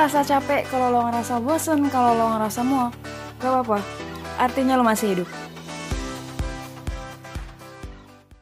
ngerasa 0.00 0.24
capek, 0.24 0.64
kalau 0.72 0.88
lo 0.88 1.00
ngerasa 1.12 1.44
bosen, 1.44 1.84
kalau 1.92 2.16
lo 2.16 2.32
ngerasa 2.32 2.64
muak, 2.64 2.96
gak 3.36 3.52
apa-apa. 3.52 3.84
Artinya 4.40 4.80
lo 4.80 4.84
masih 4.88 5.12
hidup. 5.12 5.28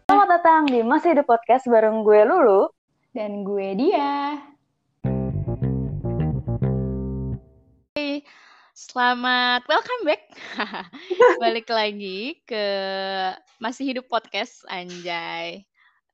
Selamat 0.07 0.39
datang 0.39 0.71
di 0.71 0.87
Masih 0.87 1.19
Hidup 1.19 1.27
Podcast 1.27 1.67
bareng 1.67 2.07
gue 2.07 2.23
Lulu. 2.31 2.71
Dan 3.11 3.43
gue 3.43 3.75
dia. 3.75 4.39
Hey, 7.99 8.23
selamat 8.79 9.67
welcome 9.67 10.03
back. 10.07 10.31
Balik 11.43 11.67
lagi 11.75 12.39
ke 12.47 12.67
Masih 13.59 13.83
Hidup 13.83 14.07
Podcast, 14.07 14.63
anjay. 14.71 15.67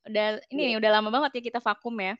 Udah 0.09 0.41
ini 0.49 0.73
nih, 0.73 0.77
udah 0.81 0.89
lama 0.89 1.13
banget 1.13 1.37
ya 1.37 1.53
kita 1.53 1.61
vakum 1.61 2.01
ya. 2.01 2.17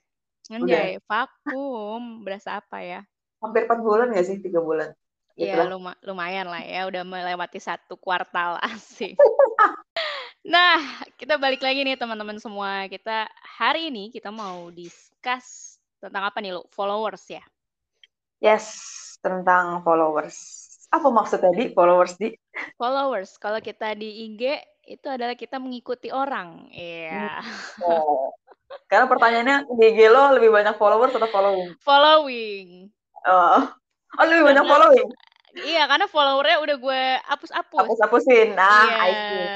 Anjay, 0.53 1.01
vakum. 1.09 2.21
Berasa 2.21 2.61
apa 2.61 2.85
ya? 2.85 3.01
Hampir 3.45 3.69
4 3.69 3.81
bulan 3.81 4.11
gak 4.11 4.27
sih? 4.27 4.41
3 4.41 4.61
bulan. 4.61 4.91
Gitu 5.35 5.51
Ya 5.51 5.67
lah. 5.67 5.67
luma- 5.67 5.99
lumayan 6.01 6.47
lah 6.47 6.63
ya, 6.63 6.87
udah 6.87 7.03
melewati 7.03 7.59
satu 7.59 7.99
kuartal 7.99 8.55
asik. 8.71 9.19
Nah, 10.45 10.77
kita 11.17 11.41
balik 11.41 11.65
lagi 11.65 11.81
nih 11.83 11.97
teman-teman 11.97 12.37
semua. 12.37 12.85
Kita 12.87 13.25
hari 13.41 13.89
ini 13.89 14.13
kita 14.13 14.29
mau 14.29 14.69
discuss 14.69 15.81
tentang 15.99 16.29
apa 16.29 16.39
nih 16.39 16.53
lo? 16.53 16.69
Followers 16.71 17.25
ya. 17.33 17.43
Yes, 18.45 18.67
tentang 19.25 19.81
followers. 19.81 20.37
Apa 20.93 21.09
maksud 21.09 21.41
tadi 21.41 21.73
followers 21.73 22.15
di? 22.15 22.37
Followers, 22.77 23.41
kalau 23.41 23.59
kita 23.59 23.97
di 23.97 24.29
IG 24.31 24.61
itu 24.85 25.09
adalah 25.09 25.33
kita 25.35 25.57
mengikuti 25.57 26.13
orang. 26.13 26.69
Iya. 26.71 27.41
Oh. 27.83 28.31
Karena 28.87 29.09
pertanyaannya 29.09 29.57
di 29.75 29.85
IG 29.91 30.13
lo 30.13 30.37
lebih 30.37 30.53
banyak 30.53 30.77
followers 30.77 31.17
atau 31.17 31.27
following? 31.33 31.73
Following. 31.81 32.94
Oh, 33.25 33.61
oh 34.21 34.25
lebih 34.29 34.45
banyak 34.53 34.65
following. 34.69 35.09
Iya, 35.55 35.87
karena 35.87 36.07
followernya 36.11 36.59
udah 36.67 36.77
gue 36.83 37.03
hapus-hapus. 37.31 37.79
Hapus-hapusin. 37.87 38.59
Nah, 38.59 38.85
Iya, 38.85 38.95
I 38.99 39.13
see. 39.15 39.47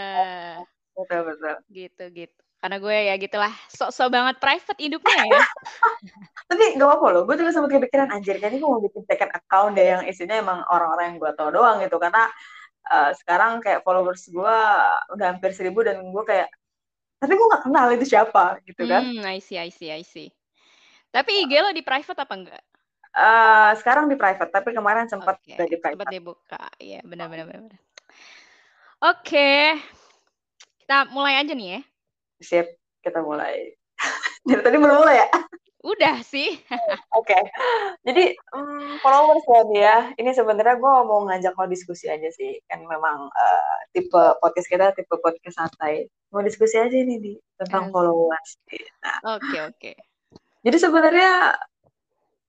Betul, 0.95 1.20
betul. 1.27 1.55
gitu 1.70 2.05
gitu. 2.15 2.41
Karena 2.59 2.83
gue 2.83 2.97
ya 3.06 3.15
gitulah, 3.23 3.55
sok-sok 3.70 4.09
banget 4.11 4.37
private 4.43 4.78
hidupnya 4.83 5.23
ya. 5.31 5.43
Tapi 6.51 6.75
gak 6.75 6.87
apa-apa 6.91 7.06
loh, 7.15 7.23
gue 7.23 7.39
juga 7.39 7.55
sempat 7.55 7.70
kepikiran, 7.70 8.11
anjir, 8.11 8.43
kayaknya 8.43 8.59
gue 8.59 8.70
mau 8.70 8.83
bikin 8.83 9.06
second 9.06 9.31
account 9.31 9.78
deh 9.78 9.87
yang 9.87 10.03
isinya 10.11 10.34
emang 10.34 10.59
orang-orang 10.67 11.15
yang 11.15 11.19
gue 11.23 11.31
tau 11.39 11.55
doang 11.55 11.78
gitu. 11.78 12.03
Karena 12.03 12.27
eh, 12.91 13.11
sekarang 13.15 13.62
kayak 13.62 13.87
followers 13.87 14.27
gue 14.27 14.56
udah 15.15 15.27
hampir 15.31 15.55
seribu 15.55 15.87
dan 15.87 16.03
gue 16.03 16.25
kayak, 16.27 16.50
tapi 17.23 17.33
gue 17.39 17.47
gak 17.47 17.62
kenal 17.62 17.87
itu 17.95 18.06
siapa 18.11 18.59
gitu 18.67 18.83
kan. 18.91 19.06
Hmm, 19.06 19.23
I 19.23 19.39
see, 19.39 19.59
I 19.59 19.71
see, 19.71 19.95
I 19.95 20.03
see. 20.03 20.34
Tapi 21.15 21.47
IG 21.47 21.53
lo 21.62 21.71
di 21.71 21.87
private 21.87 22.19
apa 22.19 22.34
enggak? 22.34 22.62
Eh, 23.11 23.70
sekarang 23.81 24.06
di 24.06 24.14
private, 24.14 24.53
tapi 24.53 24.70
kemarin 24.70 25.09
sempat 25.09 25.41
udah 25.41 25.67
di 25.67 25.77
sempat 25.78 25.83
private. 25.97 26.12
dibuka. 26.12 26.62
Iya, 26.78 27.01
benar 27.03 27.27
benar 27.28 27.48
benar. 27.48 27.62
benar. 27.67 27.81
Oke. 29.05 29.78
Kita 30.83 31.09
mulai 31.12 31.41
aja 31.41 31.53
nih 31.53 31.69
ya. 31.78 31.81
Sip, 32.41 32.67
kita 33.00 33.20
mulai. 33.20 33.73
Dari 34.47 34.62
tadi 34.62 34.77
belum 34.78 35.03
mulai 35.03 35.25
ya? 35.25 35.28
Udah 35.83 36.20
sih. 36.23 36.59
Oke. 37.19 37.34
Jadi 38.03 38.34
mm, 38.34 38.98
followers 39.00 39.45
ya 39.47 39.61
dia. 39.70 39.95
Ini 40.19 40.31
sebenarnya 40.34 40.77
gue 40.77 40.93
mau 41.06 41.22
ngajak 41.27 41.55
lo 41.55 41.67
diskusi 41.67 42.11
aja 42.11 42.27
sih. 42.34 42.59
Kan 42.67 42.83
memang 42.83 43.31
eh, 43.31 43.77
tipe 43.95 44.22
podcast 44.43 44.69
kita 44.69 44.91
tipe 44.95 45.15
podcast 45.19 45.55
santai. 45.55 46.06
Mau 46.34 46.43
diskusi 46.43 46.77
aja 46.77 46.93
nih 46.93 47.19
di 47.19 47.33
tentang 47.56 47.89
Asik. 47.89 47.95
followers. 47.95 48.50
Nah, 49.00 49.19
Oke, 49.39 49.59
oke. 49.65 49.93
jadi 50.61 50.77
sebenarnya 50.77 51.31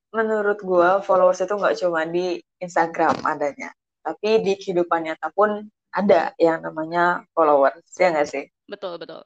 menurut 0.10 0.60
gue 0.62 0.90
followers 1.06 1.42
itu 1.42 1.54
nggak 1.54 1.78
cuma 1.86 2.06
di 2.10 2.42
Instagram 2.58 3.22
adanya, 3.22 3.70
tapi 4.02 4.42
di 4.42 4.58
kehidupan 4.58 5.06
nyata 5.06 5.30
pun 5.34 5.70
ada 5.94 6.34
yang 6.38 6.62
namanya 6.62 7.26
followers, 7.34 7.86
ya 7.98 8.14
nggak 8.14 8.30
sih? 8.30 8.46
Betul, 8.70 9.02
betul. 9.02 9.22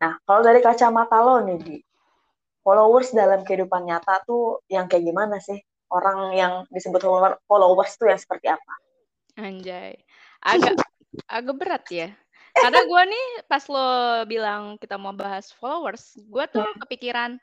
Nah, 0.00 0.16
kalau 0.24 0.40
dari 0.44 0.60
kacamata 0.60 1.20
lo 1.20 1.44
nih, 1.44 1.58
Di, 1.60 1.76
followers 2.64 3.12
dalam 3.12 3.44
kehidupan 3.44 3.84
nyata 3.84 4.24
tuh 4.24 4.64
yang 4.72 4.88
kayak 4.88 5.04
gimana 5.04 5.36
sih? 5.40 5.60
Orang 5.92 6.32
yang 6.34 6.64
disebut 6.72 7.04
follower- 7.04 7.38
followers 7.44 7.92
tuh 8.00 8.08
yang 8.08 8.18
seperti 8.18 8.50
apa? 8.50 8.72
Anjay. 9.36 10.00
Agak 10.42 10.80
agak 11.28 11.54
berat 11.54 11.84
ya. 11.92 12.08
Karena 12.54 12.86
gue 12.86 13.02
nih 13.10 13.26
pas 13.50 13.64
lo 13.66 13.88
bilang 14.30 14.78
kita 14.78 14.94
mau 14.94 15.10
bahas 15.10 15.50
followers, 15.58 16.14
gue 16.18 16.44
tuh 16.50 16.66
kepikiran 16.86 17.38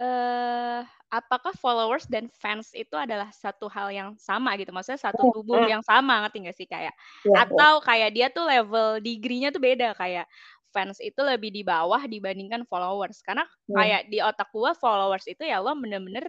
eh 0.00 0.80
apakah 1.08 1.54
followers 1.56 2.04
dan 2.10 2.28
fans 2.34 2.74
itu 2.76 2.92
adalah 2.98 3.30
satu 3.32 3.70
hal 3.72 3.88
yang 3.94 4.10
sama 4.20 4.52
gitu. 4.60 4.70
Maksudnya 4.74 5.00
satu 5.00 5.24
tubuh 5.32 5.62
Hmm. 5.62 5.68
yang 5.68 5.80
sama, 5.86 6.20
ngerti 6.26 6.44
gak 6.50 6.56
sih 6.58 6.68
kayak 6.68 6.92
Ya, 7.24 7.44
atau 7.44 7.80
kayak 7.80 8.10
dia 8.12 8.26
tuh 8.34 8.44
level 8.44 9.00
degree-nya 9.00 9.48
tuh 9.54 9.62
beda 9.62 9.96
kayak 9.96 10.26
fans 10.74 10.98
itu 11.00 11.16
lebih 11.24 11.48
di 11.54 11.62
bawah 11.64 12.04
dibandingkan 12.04 12.66
followers. 12.68 13.22
Karena 13.24 13.46
kayak 13.72 14.10
di 14.12 14.18
otak 14.20 14.50
gua 14.52 14.76
followers 14.76 15.24
itu 15.30 15.42
ya 15.46 15.62
lo 15.64 15.72
bener-bener 15.78 16.28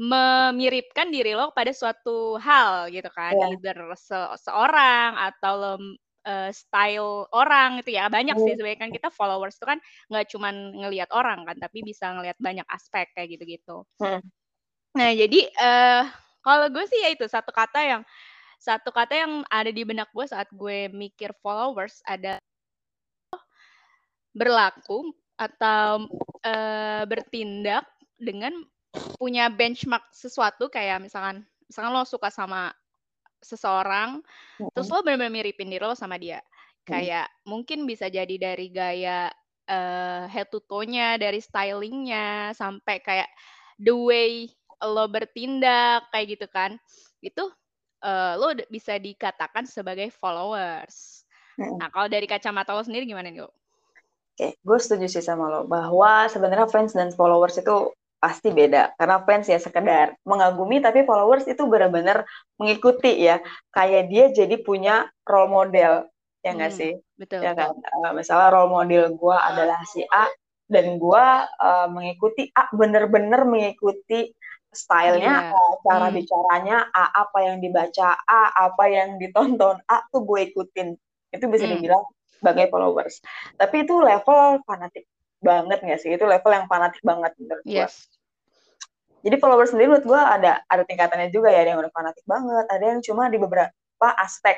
memiripkan 0.00 1.12
diri 1.12 1.36
lo 1.36 1.52
pada 1.52 1.72
suatu 1.76 2.40
hal 2.40 2.88
gitu 2.94 3.08
kan, 3.12 3.36
Iya. 3.36 3.48
either 3.52 3.76
se- 3.98 4.36
seorang 4.40 5.12
atau 5.20 5.52
lo 5.60 5.72
eh, 6.26 6.50
style 6.52 7.28
orang 7.32 7.80
itu 7.80 7.96
ya 7.96 8.08
banyak 8.12 8.36
sih 8.36 8.52
Hmm. 8.52 8.58
sebenarnya 8.58 8.80
kan 8.80 8.90
kita 8.92 9.08
followers 9.12 9.56
itu 9.56 9.66
kan 9.66 9.78
nggak 10.12 10.26
cuman 10.32 10.54
ngelihat 10.84 11.10
orang 11.16 11.44
kan 11.48 11.56
tapi 11.56 11.80
bisa 11.84 12.12
ngelihat 12.12 12.36
banyak 12.40 12.66
aspek 12.68 13.08
kayak 13.16 13.38
gitu-gitu. 13.38 13.84
Hmm. 14.00 14.20
Nah 14.96 15.10
jadi 15.14 15.40
eh 15.48 16.04
kalau 16.40 16.66
gue 16.72 16.84
sih 16.88 16.98
ya 17.04 17.12
itu 17.12 17.24
satu 17.28 17.52
kata 17.52 17.80
yang 17.84 18.02
satu 18.60 18.92
kata 18.92 19.16
yang 19.16 19.32
ada 19.48 19.72
di 19.72 19.82
benak 19.88 20.12
gue 20.12 20.26
saat 20.28 20.48
gue 20.52 20.92
mikir 20.92 21.32
followers 21.40 22.04
ada 22.04 22.36
berlaku 24.36 25.16
atau 25.40 26.04
eh, 26.44 27.02
bertindak 27.08 27.88
dengan 28.20 28.52
punya 29.16 29.48
benchmark 29.48 30.12
sesuatu 30.12 30.68
kayak 30.68 31.00
misalkan 31.00 31.46
misalkan 31.70 31.94
lo 31.94 32.04
suka 32.04 32.28
sama 32.28 32.74
seseorang 33.40 34.20
terus 34.76 34.88
lo 34.92 35.00
benar-benar 35.00 35.32
miripin 35.32 35.72
diri 35.72 35.84
lo 35.84 35.96
sama 35.96 36.20
dia. 36.20 36.44
Kayak 36.84 37.28
mungkin 37.46 37.84
bisa 37.86 38.10
jadi 38.10 38.34
dari 38.36 38.68
gaya 38.72 39.30
eh, 39.68 40.24
head 40.28 40.48
to 40.52 40.60
toe-nya 40.64 41.16
dari 41.16 41.38
stylingnya 41.38 42.56
sampai 42.56 43.00
kayak 43.00 43.30
the 43.80 43.94
way 43.94 44.48
lo 44.80 45.08
bertindak 45.08 46.08
kayak 46.12 46.36
gitu 46.36 46.46
kan. 46.52 46.76
Itu 47.24 47.48
eh, 48.04 48.34
lo 48.36 48.52
bisa 48.68 48.96
dikatakan 49.00 49.64
sebagai 49.64 50.12
followers. 50.12 51.20
Mm-mm. 51.60 51.76
nah 51.76 51.92
kalau 51.92 52.08
dari 52.08 52.24
kacamata 52.24 52.72
lo 52.72 52.80
sendiri 52.80 53.04
gimana 53.04 53.28
nih 53.28 53.44
lo 53.44 53.52
Oke, 54.40 54.56
gue 54.56 54.78
setuju 54.80 55.06
sih 55.12 55.20
sama 55.20 55.52
lo 55.52 55.68
bahwa 55.68 56.24
sebenarnya 56.32 56.64
fans 56.72 56.96
dan 56.96 57.12
followers 57.12 57.60
itu 57.60 57.92
pasti 58.22 58.48
beda. 58.52 58.94
Karena 58.98 59.16
fans 59.26 59.46
ya 59.48 59.58
sekedar 59.58 60.14
mengagumi, 60.28 60.76
tapi 60.84 61.02
followers 61.08 61.44
itu 61.48 61.62
benar-benar 61.72 62.22
mengikuti 62.60 63.10
ya. 63.28 63.40
Kayak 63.72 64.02
dia 64.12 64.24
jadi 64.38 64.56
punya 64.60 65.08
role 65.24 65.50
model, 65.50 65.92
ya 66.44 66.50
nggak 66.56 66.72
Hmm, 66.72 66.80
sih? 66.80 66.92
betul 67.20 67.40
Ya 67.44 67.52
kan? 67.56 67.68
Eh, 67.80 68.12
misalnya 68.14 68.48
role 68.54 68.70
model 68.70 69.02
gue 69.16 69.36
adalah 69.36 69.80
si 69.88 70.00
A, 70.12 70.28
dan 70.70 70.86
gue 71.02 71.24
eh, 71.66 71.86
mengikuti 71.90 72.42
A, 72.54 72.68
bener-bener 72.76 73.40
mengikuti 73.48 74.30
stylenya, 74.70 75.34
Iya. 75.50 75.56
A, 75.56 75.60
cara 75.82 76.06
Hmm. 76.08 76.14
bicaranya, 76.14 76.76
A, 76.94 77.04
apa 77.26 77.38
yang 77.42 77.56
dibaca 77.64 78.08
A, 78.28 78.42
apa 78.70 78.84
yang 78.86 79.18
ditonton 79.18 79.76
A, 79.90 79.96
tuh 80.12 80.22
gue 80.28 80.40
ikutin. 80.52 80.88
Itu 81.34 81.44
bisa 81.50 81.66
Hmm. 81.66 81.74
dibilang 81.74 82.04
sebagai 82.38 82.66
followers. 82.72 83.14
Tapi 83.58 83.76
itu 83.84 83.94
level 83.98 84.62
fanatik 84.68 85.04
banget 85.42 85.78
nggak 85.84 85.98
sih? 86.02 86.10
Itu 86.16 86.24
level 86.28 86.52
yang 86.54 86.66
fanatik 86.70 87.02
banget 87.02 87.32
menurut 87.40 87.66
gue. 87.66 87.88
Jadi 89.20 89.36
followers 89.36 89.70
sendiri 89.72 89.92
menurut 89.92 90.06
gue 90.08 90.20
ada 90.20 90.64
ada 90.64 90.82
tingkatannya 90.88 91.28
juga 91.28 91.52
ya, 91.52 91.60
ada 91.64 91.70
yang 91.76 91.80
udah 91.84 91.92
fanatik 91.92 92.24
banget, 92.24 92.64
ada 92.72 92.84
yang 92.84 93.00
cuma 93.04 93.28
di 93.28 93.36
beberapa 93.36 94.08
aspek 94.16 94.56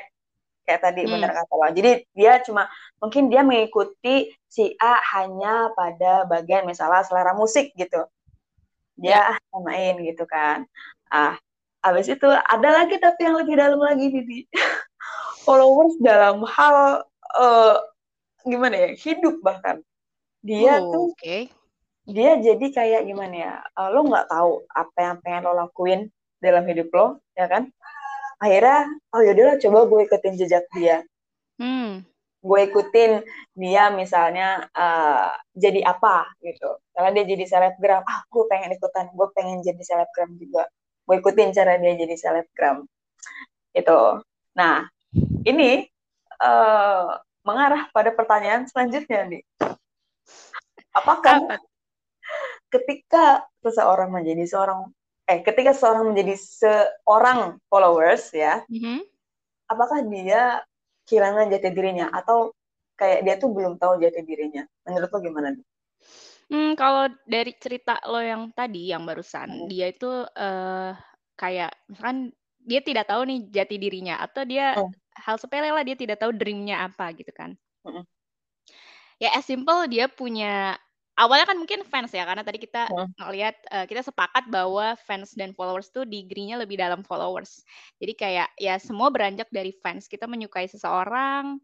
kayak 0.63 0.79
tadi 0.79 1.03
Hmm. 1.03 1.19
bener 1.19 1.31
kata 1.35 1.53
lo. 1.53 1.67
Jadi 1.75 1.91
dia 2.15 2.39
cuma 2.47 2.71
mungkin 3.03 3.27
dia 3.27 3.43
mengikuti 3.43 4.31
si 4.47 4.71
A 4.79 4.95
hanya 5.19 5.67
pada 5.75 6.23
bagian 6.23 6.63
misalnya 6.63 7.03
selera 7.03 7.35
musik 7.35 7.75
gitu. 7.75 8.07
Dia 8.95 9.35
ah, 9.35 9.37
samain 9.51 9.99
gitu 9.99 10.23
kan. 10.23 10.63
Ah, 11.11 11.35
habis 11.83 12.07
itu 12.07 12.23
ada 12.29 12.69
lagi 12.71 12.95
tapi 13.01 13.27
yang 13.27 13.35
lebih 13.35 13.59
dalam 13.59 13.79
lagi 13.83 14.07
Didi. 14.07 14.47
followers 15.45 15.99
dalam 15.99 16.47
hal 16.47 17.03
eh, 17.35 17.75
gimana 18.47 18.75
ya? 18.87 18.89
Hidup 18.95 19.43
bahkan. 19.43 19.83
Dia 20.43 20.79
Oh, 20.79 20.91
tuh 20.91 21.03
oke 21.11 21.37
dia 22.03 22.35
jadi 22.35 22.65
kayak 22.71 23.01
gimana 23.07 23.35
ya 23.35 23.53
eh, 23.63 23.89
lo 23.91 24.03
nggak 24.03 24.27
tahu 24.27 24.67
apa 24.67 24.97
yang 24.99 25.15
pengen 25.23 25.41
lo 25.47 25.53
lakuin 25.55 26.01
dalam 26.43 26.63
hidup 26.67 26.89
lo 26.91 27.07
ya 27.37 27.47
kan? 27.47 27.71
Akhirnya 28.43 28.91
oh 29.15 29.21
yaudahlah 29.23 29.57
coba 29.59 29.79
gue 29.87 30.01
ikutin 30.11 30.33
jejak 30.35 30.65
dia. 30.75 31.03
Hmm. 31.59 32.03
Gue 32.43 32.67
ikutin 32.67 33.23
dia 33.55 33.87
misalnya 33.95 34.67
eh, 34.75 35.31
jadi 35.55 35.87
apa 35.87 36.27
gitu. 36.43 36.79
Karena 36.91 37.09
dia 37.15 37.25
jadi 37.25 37.45
selebgram, 37.47 38.03
ah 38.03 38.19
gue 38.27 38.43
pengen 38.51 38.75
ikutan, 38.75 39.07
gue 39.15 39.27
pengen 39.33 39.63
jadi 39.63 39.81
selebgram 39.81 40.35
juga. 40.39 40.67
mau 41.03 41.19
ikutin 41.19 41.51
cara 41.51 41.75
dia 41.83 41.99
jadi 41.99 42.15
selebgram. 42.15 42.87
Itu 43.75 44.23
nah 44.55 44.87
ini 45.43 45.83
uh, 46.39 47.19
mengarah 47.43 47.91
pada 47.91 48.13
pertanyaan 48.15 48.69
selanjutnya 48.69 49.27
nih 49.27 49.43
apakah 50.93 51.41
Apa? 51.43 51.55
Ketika 52.73 53.45
seseorang 53.61 54.09
menjadi 54.09 54.49
seorang 54.49 54.89
eh 55.29 55.39
ketika 55.45 55.71
seseorang 55.77 56.09
menjadi 56.09 56.33
seorang 56.35 57.61
followers 57.69 58.33
ya 58.33 58.65
mm 58.65 58.79
-hmm. 58.81 58.99
apakah 59.69 60.01
dia 60.09 60.65
kehilangan 61.05 61.53
jati 61.53 61.69
dirinya 61.69 62.09
atau 62.09 62.51
kayak 62.97 63.19
dia 63.25 63.35
tuh 63.37 63.49
belum 63.51 63.77
tahu 63.77 64.01
jati 64.01 64.21
dirinya 64.25 64.63
menurut 64.87 65.09
lo 65.11 65.19
gimana 65.21 65.47
nih? 65.53 65.65
Hmm, 66.51 66.75
kalau 66.75 67.09
dari 67.23 67.55
cerita 67.55 67.97
lo 68.05 68.19
yang 68.19 68.51
tadi, 68.51 68.91
yang 68.91 69.07
barusan, 69.07 69.65
hmm. 69.65 69.67
dia 69.71 69.89
itu 69.89 70.11
uh, 70.27 70.91
kayak 71.39 71.71
misalkan 71.87 72.29
dia 72.63 72.79
tidak 72.83 73.09
tahu 73.09 73.25
nih 73.25 73.39
jati 73.49 73.75
dirinya 73.79 74.19
atau 74.21 74.43
dia 74.45 74.75
hmm. 74.77 74.91
hal 75.23 75.35
sepele 75.39 75.71
lah 75.71 75.81
dia 75.81 75.97
tidak 75.97 76.19
tahu 76.19 76.35
dreamnya 76.35 76.83
apa 76.83 77.15
gitu 77.15 77.31
kan. 77.31 77.55
Hmm. 77.81 78.03
Ya 79.17 79.33
as 79.33 79.47
simple 79.47 79.87
dia 79.87 80.11
punya 80.11 80.75
awalnya 81.13 81.45
kan 81.45 81.57
mungkin 81.61 81.85
fans 81.85 82.11
ya 82.11 82.25
karena 82.25 82.41
tadi 82.41 82.57
kita 82.57 82.89
hmm. 82.89 83.21
ngelihat 83.21 83.55
uh, 83.69 83.85
kita 83.85 84.01
sepakat 84.01 84.49
bahwa 84.49 84.97
fans 85.05 85.37
dan 85.37 85.53
followers 85.53 85.93
tuh 85.93 86.05
degree-nya 86.05 86.57
lebih 86.57 86.79
dalam 86.81 87.05
followers. 87.05 87.61
Jadi 88.01 88.13
kayak 88.17 88.49
ya 88.57 88.75
semua 88.81 89.13
beranjak 89.13 89.47
dari 89.53 89.73
fans. 89.77 90.09
Kita 90.09 90.25
menyukai 90.25 90.65
seseorang, 90.65 91.61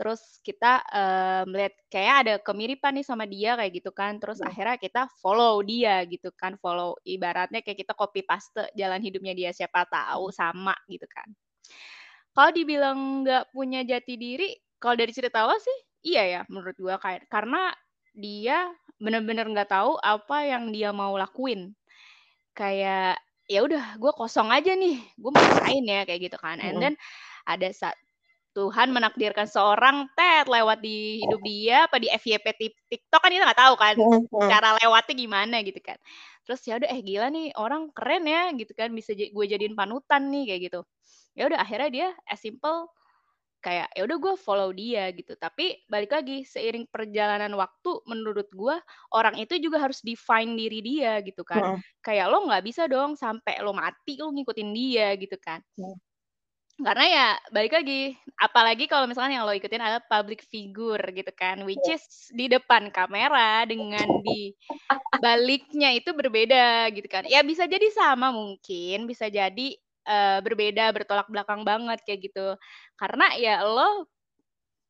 terus 0.00 0.40
kita 0.40 0.80
uh, 0.88 1.44
melihat 1.44 1.76
kayak 1.92 2.14
ada 2.24 2.34
kemiripan 2.40 2.96
nih 2.96 3.04
sama 3.04 3.28
dia 3.28 3.52
kayak 3.52 3.84
gitu 3.84 3.92
kan 3.92 4.16
terus 4.16 4.40
hmm. 4.40 4.48
akhirnya 4.48 4.80
kita 4.80 5.02
follow 5.20 5.60
dia 5.60 6.00
gitu 6.08 6.32
kan 6.32 6.56
follow 6.56 6.96
ibaratnya 7.04 7.60
kayak 7.60 7.84
kita 7.84 7.92
copy 7.92 8.24
paste 8.24 8.64
jalan 8.72 9.04
hidupnya 9.04 9.36
dia 9.36 9.52
siapa 9.52 9.84
tahu 9.84 10.32
sama 10.32 10.72
gitu 10.88 11.04
kan 11.04 11.28
kalau 12.32 12.48
dibilang 12.48 13.28
nggak 13.28 13.52
punya 13.52 13.84
jati 13.84 14.16
diri 14.16 14.56
kalau 14.80 14.96
dari 14.96 15.12
cerita 15.12 15.44
lo 15.44 15.60
sih 15.60 15.78
iya 16.08 16.24
ya 16.24 16.40
menurut 16.48 16.80
gua 16.80 16.96
kayak 16.96 17.28
karena 17.28 17.68
dia 18.16 18.72
bener-bener 19.00 19.48
nggak 19.48 19.72
tahu 19.72 19.96
apa 19.98 20.46
yang 20.46 20.70
dia 20.70 20.92
mau 20.92 21.16
lakuin. 21.16 21.72
Kayak 22.52 23.18
ya 23.50 23.66
udah 23.66 23.98
gue 23.98 24.12
kosong 24.14 24.52
aja 24.54 24.76
nih 24.76 25.00
gue 25.16 25.30
mau 25.32 25.40
ngapain 25.42 25.84
ya? 25.84 26.00
Kayak 26.04 26.20
gitu 26.30 26.36
kan. 26.38 26.60
And 26.60 26.78
then 26.78 26.94
ada 27.48 27.72
saat 27.72 27.96
Tuhan 28.50 28.90
menakdirkan 28.90 29.46
seorang 29.46 30.10
Ted 30.18 30.50
lewat 30.50 30.82
di 30.82 31.22
hidup 31.22 31.40
dia 31.46 31.86
apa 31.86 32.02
di 32.02 32.10
FYP 32.10 32.46
TikTok 32.90 33.22
kan 33.22 33.30
kita 33.30 33.46
nggak 33.46 33.62
tahu 33.62 33.74
kan 33.78 33.94
cara 34.50 34.74
lewatnya 34.82 35.14
gimana 35.14 35.56
gitu 35.62 35.78
kan. 35.80 35.96
Terus 36.44 36.60
ya 36.66 36.82
udah 36.82 36.90
eh 36.90 37.00
gila 37.00 37.30
nih 37.30 37.54
orang 37.54 37.94
keren 37.94 38.26
ya 38.26 38.50
gitu 38.58 38.74
kan 38.74 38.90
bisa 38.90 39.14
gue 39.14 39.44
jadiin 39.46 39.78
panutan 39.78 40.28
nih 40.34 40.44
kayak 40.50 40.60
gitu. 40.66 40.80
Ya 41.38 41.46
udah 41.46 41.62
akhirnya 41.62 41.88
dia 41.94 42.08
as 42.26 42.42
simple 42.42 42.90
kayak 43.60 43.92
ya 43.94 44.02
udah 44.08 44.18
gue 44.18 44.34
follow 44.40 44.70
dia 44.72 45.12
gitu. 45.12 45.36
Tapi 45.36 45.84
balik 45.86 46.16
lagi 46.16 46.42
seiring 46.42 46.88
perjalanan 46.88 47.52
waktu 47.54 48.02
menurut 48.08 48.48
gue 48.50 48.76
orang 49.14 49.36
itu 49.38 49.60
juga 49.60 49.80
harus 49.84 50.00
define 50.00 50.56
diri 50.56 50.80
dia 50.80 51.20
gitu 51.20 51.44
kan. 51.46 51.78
Kayak 52.00 52.32
lo 52.32 52.48
nggak 52.48 52.64
bisa 52.64 52.88
dong 52.88 53.14
sampai 53.14 53.60
lo 53.60 53.76
mati 53.76 54.18
lo 54.18 54.32
ngikutin 54.32 54.70
dia 54.72 55.14
gitu 55.20 55.36
kan. 55.38 55.60
Hmm 55.76 55.96
karena 56.80 57.04
ya 57.06 57.28
balik 57.52 57.76
lagi, 57.76 58.16
apalagi 58.40 58.88
kalau 58.88 59.04
misalnya 59.04 59.40
yang 59.40 59.46
lo 59.46 59.52
ikutin 59.52 59.84
adalah 59.84 60.00
public 60.00 60.40
figure 60.48 61.04
gitu 61.12 61.28
kan, 61.36 61.60
which 61.68 61.80
iya. 61.84 62.00
is 62.00 62.32
di 62.32 62.48
depan 62.48 62.88
kamera 62.88 63.68
dengan 63.68 64.08
di 64.24 64.56
baliknya 65.20 65.92
itu 65.92 66.10
berbeda 66.16 66.88
gitu 66.96 67.06
kan. 67.06 67.28
Ya 67.28 67.44
bisa 67.44 67.68
jadi 67.68 67.84
sama 67.92 68.32
mungkin, 68.32 69.04
bisa 69.04 69.28
jadi 69.28 69.76
uh, 70.10 70.38
berbeda, 70.42 70.90
bertolak 70.90 71.30
belakang 71.30 71.62
banget 71.62 72.02
kayak 72.02 72.26
gitu. 72.26 72.58
Karena 72.98 73.30
ya 73.38 73.62
lo 73.62 74.10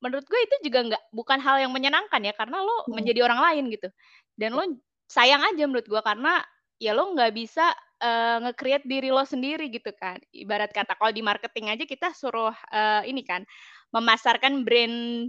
menurut 0.00 0.24
gue 0.24 0.40
itu 0.40 0.56
juga 0.72 0.80
nggak 0.88 1.04
bukan 1.12 1.38
hal 1.44 1.60
yang 1.60 1.72
menyenangkan 1.76 2.24
ya, 2.24 2.32
karena 2.32 2.64
lo 2.64 2.88
hmm. 2.88 2.96
menjadi 2.96 3.20
orang 3.28 3.40
lain 3.52 3.64
gitu. 3.68 3.88
Dan 4.32 4.56
lo 4.56 4.64
sayang 5.12 5.44
aja 5.44 5.68
menurut 5.68 5.84
gue 5.84 6.00
karena 6.00 6.40
ya 6.80 6.96
lo 6.96 7.12
nggak 7.12 7.32
bisa 7.36 7.76
uh, 8.00 8.36
nge-create 8.48 8.88
diri 8.88 9.12
lo 9.12 9.22
sendiri 9.28 9.68
gitu 9.68 9.92
kan. 10.00 10.16
Ibarat 10.32 10.72
kata 10.72 10.96
kalau 10.96 11.12
di 11.12 11.20
marketing 11.20 11.68
aja 11.76 11.84
kita 11.84 12.16
suruh 12.16 12.56
uh, 12.72 13.02
ini 13.04 13.20
kan 13.20 13.44
memasarkan 13.92 14.64
brand 14.64 15.28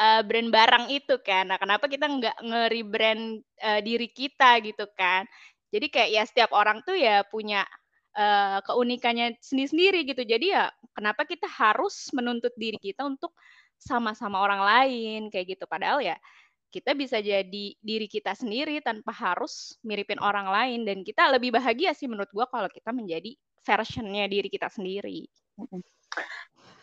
uh, 0.00 0.22
brand 0.24 0.48
barang 0.48 0.86
itu 0.88 1.20
kan. 1.20 1.52
Nah, 1.52 1.58
kenapa 1.60 1.90
kita 1.90 2.06
nggak 2.08 2.36
nge-rebrand 2.40 3.44
uh, 3.60 3.80
diri 3.84 4.08
kita 4.08 4.62
gitu 4.64 4.88
kan? 4.96 5.28
Jadi 5.68 5.86
kayak 5.92 6.10
ya 6.10 6.22
setiap 6.24 6.50
orang 6.56 6.80
tuh 6.86 6.96
ya 6.96 7.20
punya 7.28 7.66
uh, 8.18 8.58
keunikannya 8.66 9.38
sendiri-sendiri 9.38 10.02
gitu. 10.10 10.26
Jadi 10.26 10.50
ya 10.50 10.68
kenapa 10.92 11.22
kita 11.22 11.46
harus 11.46 12.10
menuntut 12.10 12.52
diri 12.58 12.76
kita 12.76 13.06
untuk 13.06 13.30
sama-sama 13.78 14.42
orang 14.42 14.60
lain 14.60 15.20
kayak 15.30 15.54
gitu. 15.56 15.64
Padahal 15.70 16.02
ya 16.02 16.18
kita 16.68 16.92
bisa 16.92 17.22
jadi 17.22 17.72
diri 17.80 18.06
kita 18.10 18.36
sendiri 18.36 18.84
tanpa 18.84 19.14
harus 19.14 19.78
miripin 19.80 20.20
orang 20.20 20.50
lain 20.52 20.84
dan 20.84 21.00
kita 21.00 21.32
lebih 21.32 21.56
bahagia 21.56 21.96
sih 21.96 22.10
menurut 22.10 22.28
gua 22.34 22.44
kalau 22.50 22.68
kita 22.68 22.92
menjadi 22.92 23.32
versionnya 23.64 24.28
diri 24.28 24.52
kita 24.52 24.68
sendiri. 24.68 25.24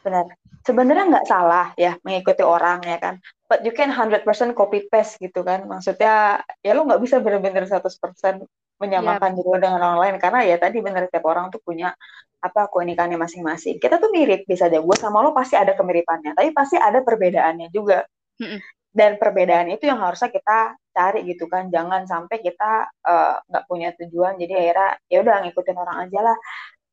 Benar. 0.02 0.26
Sebenarnya 0.66 1.06
nggak 1.14 1.28
salah 1.30 1.68
ya 1.78 1.98
mengikuti 2.02 2.42
orang 2.42 2.82
ya 2.82 2.98
kan. 2.98 3.22
But 3.46 3.62
you 3.62 3.74
can 3.78 3.94
100% 3.94 4.26
copy 4.58 4.90
paste 4.90 5.22
gitu 5.22 5.46
kan. 5.46 5.70
Maksudnya 5.70 6.42
ya 6.66 6.72
lo 6.74 6.90
nggak 6.90 7.02
bisa 7.02 7.22
benar-benar 7.22 7.70
100% 7.70 7.86
menyamakan 8.76 9.32
yep. 9.34 9.38
diri 9.40 9.58
dengan 9.64 9.82
orang 9.82 10.00
lain 10.04 10.16
karena 10.20 10.40
ya 10.44 10.56
tadi 10.60 10.84
benar 10.84 11.08
setiap 11.08 11.26
orang 11.32 11.48
tuh 11.48 11.64
punya 11.64 11.96
apa 12.44 12.68
keunikannya 12.70 13.18
masing-masing. 13.18 13.82
Kita 13.82 13.98
tuh 13.98 14.12
mirip 14.14 14.46
bisa 14.46 14.68
aja 14.70 14.78
gue 14.78 14.98
sama 15.00 15.24
lo 15.24 15.34
pasti 15.34 15.58
ada 15.58 15.74
kemiripannya, 15.74 16.38
tapi 16.38 16.54
pasti 16.54 16.78
ada 16.78 17.02
perbedaannya 17.02 17.74
juga. 17.74 18.06
Mm 18.38 18.48
-mm 18.48 18.60
dan 18.96 19.20
perbedaan 19.20 19.68
itu 19.76 19.92
yang 19.92 20.00
harusnya 20.00 20.32
kita 20.32 20.80
cari 20.96 21.28
gitu 21.28 21.52
kan 21.52 21.68
jangan 21.68 22.08
sampai 22.08 22.40
kita 22.40 22.88
eh, 23.04 23.36
nggak 23.52 23.64
uh, 23.64 23.68
punya 23.68 23.92
tujuan 24.00 24.40
jadi 24.40 24.54
akhirnya 24.56 24.92
ya 25.12 25.18
udah 25.20 25.36
ngikutin 25.44 25.76
orang 25.76 25.98
aja 26.08 26.20
lah 26.32 26.38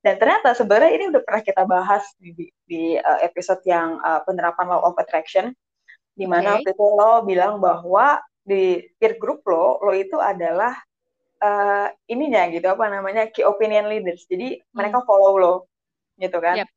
dan 0.03 0.19
ternyata 0.19 0.51
sebenarnya 0.59 0.93
ini 0.99 1.05
udah 1.15 1.23
pernah 1.23 1.43
kita 1.47 1.63
bahas 1.63 2.03
di, 2.19 2.35
di, 2.35 2.47
di 2.67 2.83
uh, 2.99 3.23
episode 3.23 3.63
yang 3.63 4.03
uh, 4.03 4.19
penerapan 4.27 4.67
law 4.67 4.83
of 4.83 4.99
attraction 4.99 5.55
di 6.19 6.27
mana 6.27 6.59
okay. 6.59 6.67
waktu 6.67 6.71
itu 6.75 6.87
lo 6.91 7.23
bilang 7.23 7.63
bahwa 7.63 8.19
di 8.43 8.83
peer 8.99 9.15
group 9.23 9.47
lo 9.47 9.79
lo 9.79 9.95
itu 9.95 10.19
adalah 10.19 10.75
uh, 11.43 11.87
ininya 12.07 12.47
gitu 12.49 12.65
apa 12.71 12.87
namanya 12.89 13.29
key 13.35 13.43
opinion 13.43 13.91
leaders. 13.91 14.25
Jadi 14.31 14.63
hmm. 14.63 14.73
mereka 14.73 15.03
follow 15.03 15.35
lo 15.37 15.55
gitu 16.17 16.39
kan. 16.39 16.63
Yep. 16.63 16.71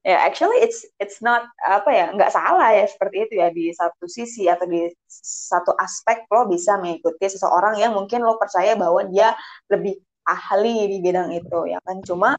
Ya 0.00 0.16
yeah, 0.16 0.20
actually 0.24 0.56
it's 0.64 0.88
it's 0.96 1.20
not 1.20 1.44
apa 1.60 1.92
ya 1.92 2.08
nggak 2.16 2.32
salah 2.32 2.72
ya 2.72 2.88
seperti 2.88 3.28
itu 3.28 3.34
ya 3.36 3.52
di 3.52 3.68
satu 3.68 4.08
sisi 4.08 4.48
atau 4.48 4.64
di 4.64 4.88
satu 5.12 5.76
aspek 5.76 6.24
lo 6.32 6.48
bisa 6.48 6.80
mengikuti 6.80 7.28
seseorang 7.28 7.76
yang 7.76 7.92
mungkin 7.92 8.24
lo 8.24 8.40
percaya 8.40 8.72
bahwa 8.80 9.04
dia 9.12 9.36
lebih 9.68 10.00
ahli 10.24 10.88
di 10.88 11.04
bidang 11.04 11.36
itu 11.36 11.68
ya 11.68 11.76
kan. 11.84 12.00
Cuma 12.00 12.32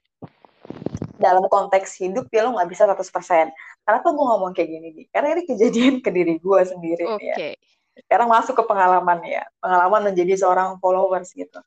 dalam 1.21 1.45
konteks 1.45 2.01
hidup 2.01 2.25
ya 2.33 2.50
lo 2.50 2.57
nggak 2.57 2.69
bisa 2.73 2.89
100% 2.89 2.97
kenapa 3.85 4.07
gue 4.09 4.25
ngomong 4.25 4.57
kayak 4.57 4.69
gini 4.73 4.88
nih 4.89 5.05
karena 5.13 5.38
ini 5.38 5.43
kejadian 5.45 5.95
ke 6.01 6.09
diri 6.09 6.41
gue 6.41 6.59
sendiri 6.65 7.05
okay. 7.05 7.53
ya 7.53 7.53
sekarang 8.05 8.29
masuk 8.29 8.53
ke 8.58 8.63
pengalaman 8.65 9.20
ya 9.25 9.43
pengalaman 9.62 10.12
menjadi 10.12 10.34
seorang 10.39 10.77
followers 10.81 11.31
gitu 11.34 11.62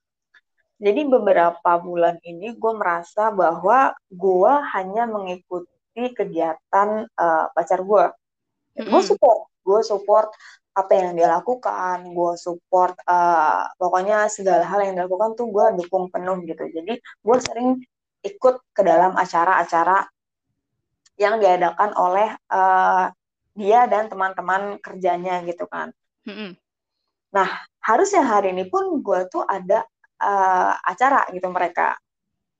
jadi 0.84 1.06
beberapa 1.06 1.70
bulan 1.78 2.18
ini 2.26 2.52
gue 2.58 2.72
merasa 2.74 3.30
bahwa 3.30 3.94
gue 4.10 4.52
hanya 4.74 5.06
mengikuti 5.06 6.02
kegiatan 6.12 7.06
uh, 7.14 7.46
pacar 7.54 7.80
gue. 7.80 8.04
Mm-hmm. 8.74 8.90
Gue 8.90 9.02
support, 9.06 9.40
gue 9.62 9.80
support 9.86 10.28
apa 10.74 10.92
yang 10.92 11.14
dia 11.14 11.30
lakukan, 11.30 12.02
gue 12.10 12.32
support 12.34 12.98
uh, 13.06 13.70
pokoknya 13.78 14.26
segala 14.26 14.66
hal 14.66 14.82
yang 14.82 14.98
dia 14.98 15.06
lakukan 15.06 15.38
tuh 15.38 15.46
gue 15.48 15.86
dukung 15.86 16.10
penuh 16.10 16.42
gitu. 16.42 16.66
Jadi 16.66 16.98
gue 16.98 17.36
sering 17.38 17.78
ikut 18.26 18.54
ke 18.74 18.82
dalam 18.82 19.14
acara-acara 19.14 20.10
yang 21.14 21.38
diadakan 21.38 21.94
oleh 21.94 22.34
uh, 22.50 23.06
dia 23.54 23.86
dan 23.86 24.10
teman-teman 24.10 24.82
kerjanya 24.82 25.40
gitu 25.46 25.70
kan. 25.70 25.94
Mm-hmm. 26.24 26.50
Nah 27.36 27.48
harusnya 27.84 28.22
hari 28.24 28.56
ini 28.56 28.64
pun 28.68 29.00
gue 29.04 29.20
tuh 29.28 29.44
ada 29.44 29.84
uh, 30.20 30.72
acara 30.80 31.28
gitu 31.32 31.48
mereka 31.52 31.96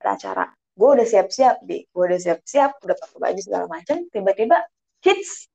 ada 0.01 0.09
acara. 0.13 0.45
Gue 0.75 0.89
udah 0.99 1.07
siap-siap 1.07 1.63
di 1.63 1.81
gue 1.87 2.03
udah 2.03 2.19
siap-siap 2.19 2.83
udah 2.83 2.95
pakai 2.99 3.17
baju 3.21 3.41
segala 3.41 3.65
macam 3.71 3.97
tiba-tiba 4.11 4.57
hits. 5.01 5.49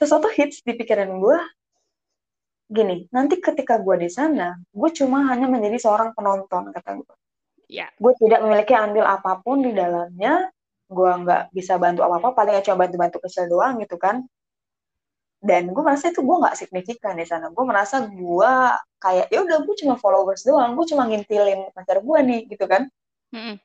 Sesuatu 0.00 0.30
hits 0.32 0.64
di 0.64 0.72
pikiran 0.74 1.10
gue 1.20 1.38
gini 2.64 3.04
nanti 3.12 3.38
ketika 3.44 3.76
gue 3.76 4.08
di 4.08 4.08
sana 4.08 4.56
gue 4.56 4.90
cuma 4.96 5.28
hanya 5.28 5.44
menjadi 5.44 5.84
seorang 5.84 6.16
penonton 6.16 6.72
kata 6.72 6.96
gue 6.96 7.14
yeah. 7.68 7.92
gue 8.00 8.12
tidak 8.16 8.40
memiliki 8.40 8.72
andil 8.72 9.04
apa 9.04 9.40
pun 9.44 9.60
di 9.60 9.72
dalamnya. 9.74 10.48
Gue 10.84 11.10
nggak 11.10 11.56
bisa 11.56 11.80
bantu 11.80 12.04
apa 12.04 12.20
apa 12.20 12.28
paling 12.36 12.60
cuma 12.60 12.84
bantu-bantu 12.84 13.18
kecil 13.24 13.48
doang 13.48 13.80
gitu 13.80 13.96
kan 13.96 14.22
dan 15.44 15.68
gue 15.68 15.82
merasa 15.84 16.08
itu 16.08 16.24
gue 16.24 16.36
nggak 16.40 16.56
signifikan 16.56 17.14
di 17.20 17.28
sana. 17.28 17.52
Gue 17.52 17.64
merasa 17.68 18.08
gue 18.08 18.52
kayak 18.96 19.28
ya 19.28 19.38
udah 19.44 19.58
gue 19.62 19.74
cuma 19.84 19.94
followers 20.00 20.42
doang. 20.48 20.72
Gue 20.72 20.88
cuma 20.88 21.04
ngintilin 21.04 21.68
pacar 21.76 22.00
gue 22.00 22.18
nih 22.24 22.40
gitu 22.48 22.64
kan. 22.64 22.88
Mm 23.30 23.42
-hmm 23.44 23.56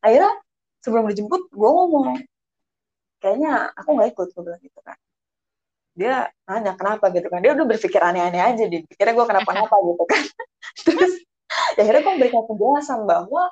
akhirnya 0.00 0.32
sebelum 0.80 1.04
dijemput 1.10 1.52
gue 1.52 1.70
ngomong 1.70 2.08
kayaknya 3.18 3.74
aku 3.74 3.88
nggak 3.98 4.08
ikut 4.14 4.28
gue 4.34 4.42
bilang 4.46 4.62
gitu 4.62 4.80
kan. 4.80 4.98
Dia 5.98 6.30
nanya 6.46 6.78
kenapa? 6.78 7.10
gitu 7.10 7.26
kan. 7.26 7.42
Dia 7.42 7.52
udah 7.58 7.66
berpikir 7.66 7.98
aneh-aneh 7.98 8.38
aja 8.38 8.64
dia 8.70 8.80
pikirnya 8.86 9.14
gue 9.18 9.26
kenapa-napa 9.26 9.76
gitu 9.90 10.04
kan. 10.06 10.22
Terus 10.86 11.12
ya 11.74 11.80
akhirnya 11.82 12.02
gue 12.06 12.12
memberikan 12.14 12.44
penjelasan 12.46 13.00
bahwa 13.04 13.50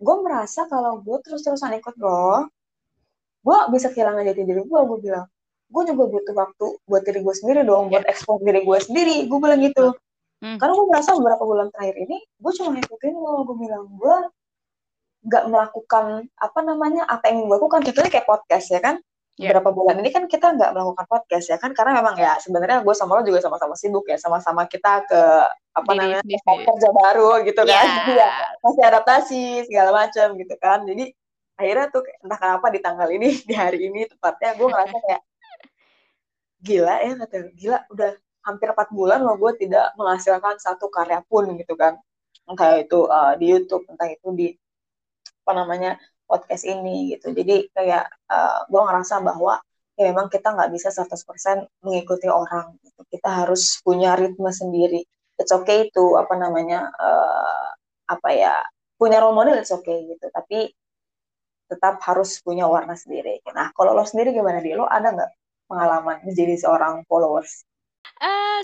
gue 0.00 0.16
merasa 0.24 0.64
kalau 0.66 1.04
gue 1.04 1.16
terus-terusan 1.20 1.76
ikut 1.76 1.96
lo 2.00 2.48
gue 3.40 3.58
bisa 3.72 3.92
kehilangan 3.92 4.24
jati 4.32 4.42
diri 4.48 4.64
gue 4.64 4.80
gue 4.80 4.98
bilang 5.00 5.28
gue 5.70 5.82
juga 5.86 6.04
butuh 6.10 6.34
waktu 6.34 6.66
buat 6.90 7.02
diri 7.06 7.20
gue 7.22 7.34
sendiri 7.34 7.60
dong 7.62 7.88
buat 7.94 8.02
ekspor 8.10 8.42
diri 8.42 8.66
gue 8.66 8.78
sendiri 8.82 9.16
gue 9.30 9.38
bilang 9.38 9.62
gitu. 9.62 9.94
Hmm. 10.40 10.56
karena 10.56 10.72
gue 10.72 10.86
merasa 10.88 11.12
beberapa 11.20 11.44
bulan 11.44 11.68
terakhir 11.68 12.00
ini 12.00 12.16
gue 12.24 12.52
cuma 12.56 12.72
ngikutin 12.72 13.12
lo 13.12 13.44
gue 13.44 13.56
bilang 13.60 13.84
gue 13.92 14.16
nggak 15.20 15.44
melakukan 15.52 16.24
apa 16.40 16.60
namanya 16.64 17.04
apa 17.04 17.28
yang 17.28 17.44
gue 17.44 17.56
lakukan. 17.56 17.84
Contohnya 17.84 18.10
kayak 18.10 18.28
podcast 18.28 18.68
ya 18.72 18.80
kan? 18.80 18.96
Yeah. 19.38 19.56
beberapa 19.56 19.72
bulan 19.72 19.96
ini 20.04 20.12
kan 20.12 20.28
kita 20.28 20.52
nggak 20.52 20.76
melakukan 20.76 21.06
podcast 21.08 21.46
ya 21.48 21.56
kan? 21.56 21.72
Karena 21.72 22.00
memang 22.00 22.16
ya 22.20 22.36
sebenarnya 22.40 22.84
gue 22.84 22.94
sama 22.96 23.20
lo 23.20 23.22
juga 23.24 23.40
sama-sama 23.40 23.72
sibuk 23.76 24.04
ya. 24.08 24.16
Sama-sama 24.20 24.68
kita 24.68 25.04
ke 25.08 25.22
apa 25.76 25.90
diri, 25.96 26.18
namanya 26.18 26.20
diri. 26.24 26.64
kerja 26.68 26.88
baru 26.92 27.30
gitu 27.44 27.62
kan? 27.64 27.86
Yeah. 28.08 28.16
ya, 28.20 28.30
masih 28.64 28.82
adaptasi 28.84 29.44
segala 29.68 29.90
macam 30.04 30.26
gitu 30.40 30.54
kan. 30.60 30.84
Jadi 30.88 31.04
akhirnya 31.60 31.86
tuh 31.92 32.02
entah 32.24 32.38
kenapa 32.40 32.66
di 32.72 32.80
tanggal 32.80 33.08
ini 33.12 33.28
di 33.48 33.54
hari 33.56 33.78
ini 33.88 34.08
tepatnya 34.08 34.56
gue 34.56 34.66
ngerasa 34.68 34.96
kayak 35.08 35.22
gila 36.60 36.94
ya 37.00 37.12
kata 37.24 37.36
gila 37.56 37.78
udah 37.92 38.10
hampir 38.44 38.68
empat 38.72 38.88
bulan 38.92 39.20
loh 39.24 39.36
gue 39.36 39.52
tidak 39.60 39.92
menghasilkan 39.96 40.56
satu 40.60 40.88
karya 40.88 41.20
pun 41.28 41.48
gitu 41.56 41.74
kan. 41.76 41.96
Entah 42.48 42.80
itu 42.80 43.06
uh, 43.08 43.36
di 43.36 43.46
YouTube 43.52 43.84
entah 43.88 44.08
itu 44.08 44.28
di 44.32 44.48
apa 45.44 45.52
namanya 45.56 45.90
podcast 46.24 46.64
ini 46.68 47.16
gitu. 47.16 47.32
Jadi 47.34 47.68
kayak 47.74 48.04
uh, 48.30 48.58
gue 48.68 48.80
ngerasa 48.80 49.20
bahwa 49.24 49.60
ya 49.98 50.04
memang 50.12 50.32
kita 50.32 50.56
nggak 50.56 50.70
bisa 50.72 50.88
100% 50.94 51.84
mengikuti 51.84 52.26
orang 52.30 52.72
gitu. 52.80 53.00
kita 53.12 53.28
harus 53.44 53.80
punya 53.84 54.16
ritme 54.16 54.48
sendiri. 54.48 55.04
It's 55.36 55.52
okay 55.52 55.88
itu 55.88 56.16
apa 56.16 56.36
namanya 56.36 56.88
uh, 56.96 57.68
apa 58.08 58.28
ya 58.32 58.54
punya 58.96 59.20
role 59.20 59.36
model 59.36 59.56
it's 59.60 59.72
okay 59.72 60.04
gitu. 60.08 60.26
Tapi 60.32 60.72
tetap 61.70 62.02
harus 62.02 62.40
punya 62.42 62.66
warna 62.66 62.98
sendiri. 62.98 63.44
Nah 63.54 63.70
kalau 63.76 63.94
lo 63.94 64.02
sendiri 64.02 64.34
gimana 64.34 64.58
dia 64.64 64.74
lo 64.74 64.88
ada 64.90 65.12
nggak 65.14 65.30
pengalaman 65.70 66.18
menjadi 66.26 66.58
seorang 66.58 67.06
followers? 67.06 67.62
Uh, 68.18 68.60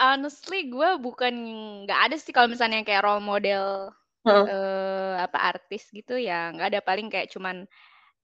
honestly 0.00 0.72
gue 0.72 0.90
bukan 0.96 1.34
nggak 1.84 2.00
ada 2.10 2.16
sih 2.16 2.32
kalau 2.32 2.48
misalnya 2.48 2.80
kayak 2.80 3.04
role 3.04 3.20
model 3.20 3.92
uh, 4.24 5.14
apa 5.20 5.38
artis 5.52 5.92
gitu 5.92 6.16
ya. 6.16 6.50
Nggak 6.56 6.68
ada 6.72 6.80
paling 6.80 7.12
kayak 7.12 7.28
cuman 7.28 7.68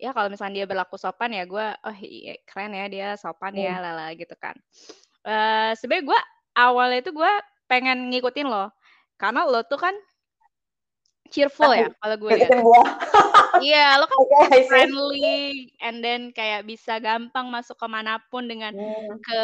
ya 0.01 0.17
kalau 0.17 0.33
misalnya 0.33 0.65
dia 0.65 0.67
berlaku 0.67 0.97
sopan 0.97 1.37
ya 1.37 1.45
gue 1.45 1.67
oh 1.85 1.97
iya, 2.01 2.41
keren 2.49 2.73
ya 2.73 2.87
dia 2.89 3.09
sopan 3.21 3.53
ya 3.53 3.77
hmm. 3.77 3.85
lala 3.85 4.07
gitu 4.17 4.35
kan. 4.41 4.57
Uh, 5.23 5.77
sebenarnya 5.77 6.09
gue 6.09 6.21
awalnya 6.57 6.99
itu 7.05 7.13
gue 7.13 7.33
pengen 7.71 8.11
ngikutin 8.11 8.49
lo 8.49 8.73
karena 9.21 9.47
lo 9.47 9.63
tuh 9.63 9.79
kan 9.79 9.95
cheerful 11.33 11.73
ya 11.73 11.89
kalau 12.03 12.17
gue 12.21 12.31
lihat 12.37 12.51
iya 13.61 14.01
lo 14.01 14.09
kan 14.09 14.19
okay, 14.49 14.65
friendly 14.65 15.69
and 15.83 16.01
then 16.01 16.33
kayak 16.33 16.65
bisa 16.65 16.97
gampang 17.03 17.53
masuk 17.53 17.77
ke 17.77 17.87
mana 17.91 18.23
pun 18.33 18.49
dengan 18.49 18.73
hmm. 18.73 19.19
ke 19.21 19.43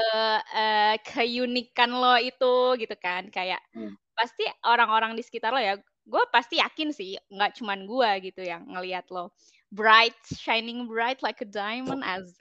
uh, 0.57 0.95
keunikan 1.05 1.93
lo 1.93 2.17
itu 2.17 2.79
gitu 2.81 2.97
kan. 2.97 3.29
Kayak 3.29 3.61
hmm. 3.77 3.93
pasti 4.17 4.49
orang-orang 4.65 5.12
di 5.19 5.23
sekitar 5.27 5.53
lo 5.53 5.61
ya 5.61 5.77
gue 6.09 6.23
pasti 6.33 6.57
yakin 6.57 6.88
sih 6.88 7.21
nggak 7.29 7.61
cuman 7.61 7.85
gue 7.85 8.33
gitu 8.33 8.41
yang 8.41 8.65
ngelihat 8.65 9.05
lo. 9.12 9.35
Bright 9.69 10.17
shining 10.33 10.88
bright 10.88 11.21
like 11.21 11.45
a 11.45 11.49
diamond 11.49 12.00
as 12.00 12.33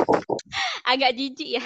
agak 0.90 1.14
jijik 1.14 1.62
ya. 1.62 1.64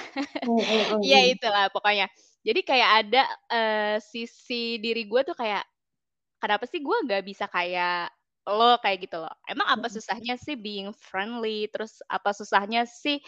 Iya 1.00 1.20
itulah 1.32 1.72
pokoknya. 1.72 2.12
Jadi 2.44 2.60
kayak 2.60 2.90
ada 3.08 3.22
uh, 3.48 3.96
sisi 4.04 4.76
diri 4.76 5.08
gue 5.08 5.20
tuh 5.24 5.32
kayak 5.32 5.64
kenapa 6.44 6.68
sih 6.68 6.84
gue 6.84 6.96
nggak 7.08 7.24
bisa 7.24 7.48
kayak 7.48 8.12
lo 8.44 8.76
kayak 8.80 9.08
gitu 9.08 9.16
loh. 9.20 9.32
Emang 9.48 9.68
apa 9.68 9.88
susahnya 9.88 10.36
sih 10.36 10.56
being 10.56 10.92
friendly? 10.92 11.68
Terus 11.72 12.04
apa 12.08 12.36
susahnya 12.36 12.84
sih 12.84 13.20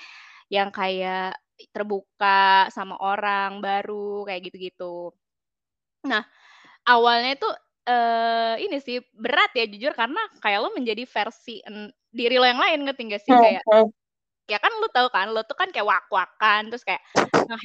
yang 0.52 0.70
kayak 0.70 1.36
terbuka 1.72 2.68
sama 2.68 3.00
orang 3.00 3.64
baru 3.64 4.28
kayak 4.28 4.52
gitu-gitu? 4.52 5.10
Nah 6.04 6.22
awalnya 6.84 7.34
tuh 7.40 7.54
uh, 7.88 8.54
ini 8.60 8.76
sih 8.78 9.00
berat 9.16 9.56
ya 9.56 9.64
jujur 9.64 9.96
karena 9.96 10.20
kayak 10.44 10.60
lo 10.60 10.70
menjadi 10.76 11.08
versi 11.08 11.64
diri 12.12 12.36
lo 12.36 12.44
yang 12.44 12.60
lain 12.60 12.84
ngerti 12.84 13.02
gak 13.08 13.22
sih? 13.24 13.32
Kayak 13.32 13.64
ya 14.46 14.62
kan 14.62 14.72
lo 14.78 14.86
tau 14.92 15.08
kan 15.10 15.32
lo 15.32 15.42
tuh 15.42 15.58
kan 15.58 15.72
kayak 15.74 15.88
wak-wakan 15.88 16.70
terus 16.70 16.84
kayak 16.84 17.02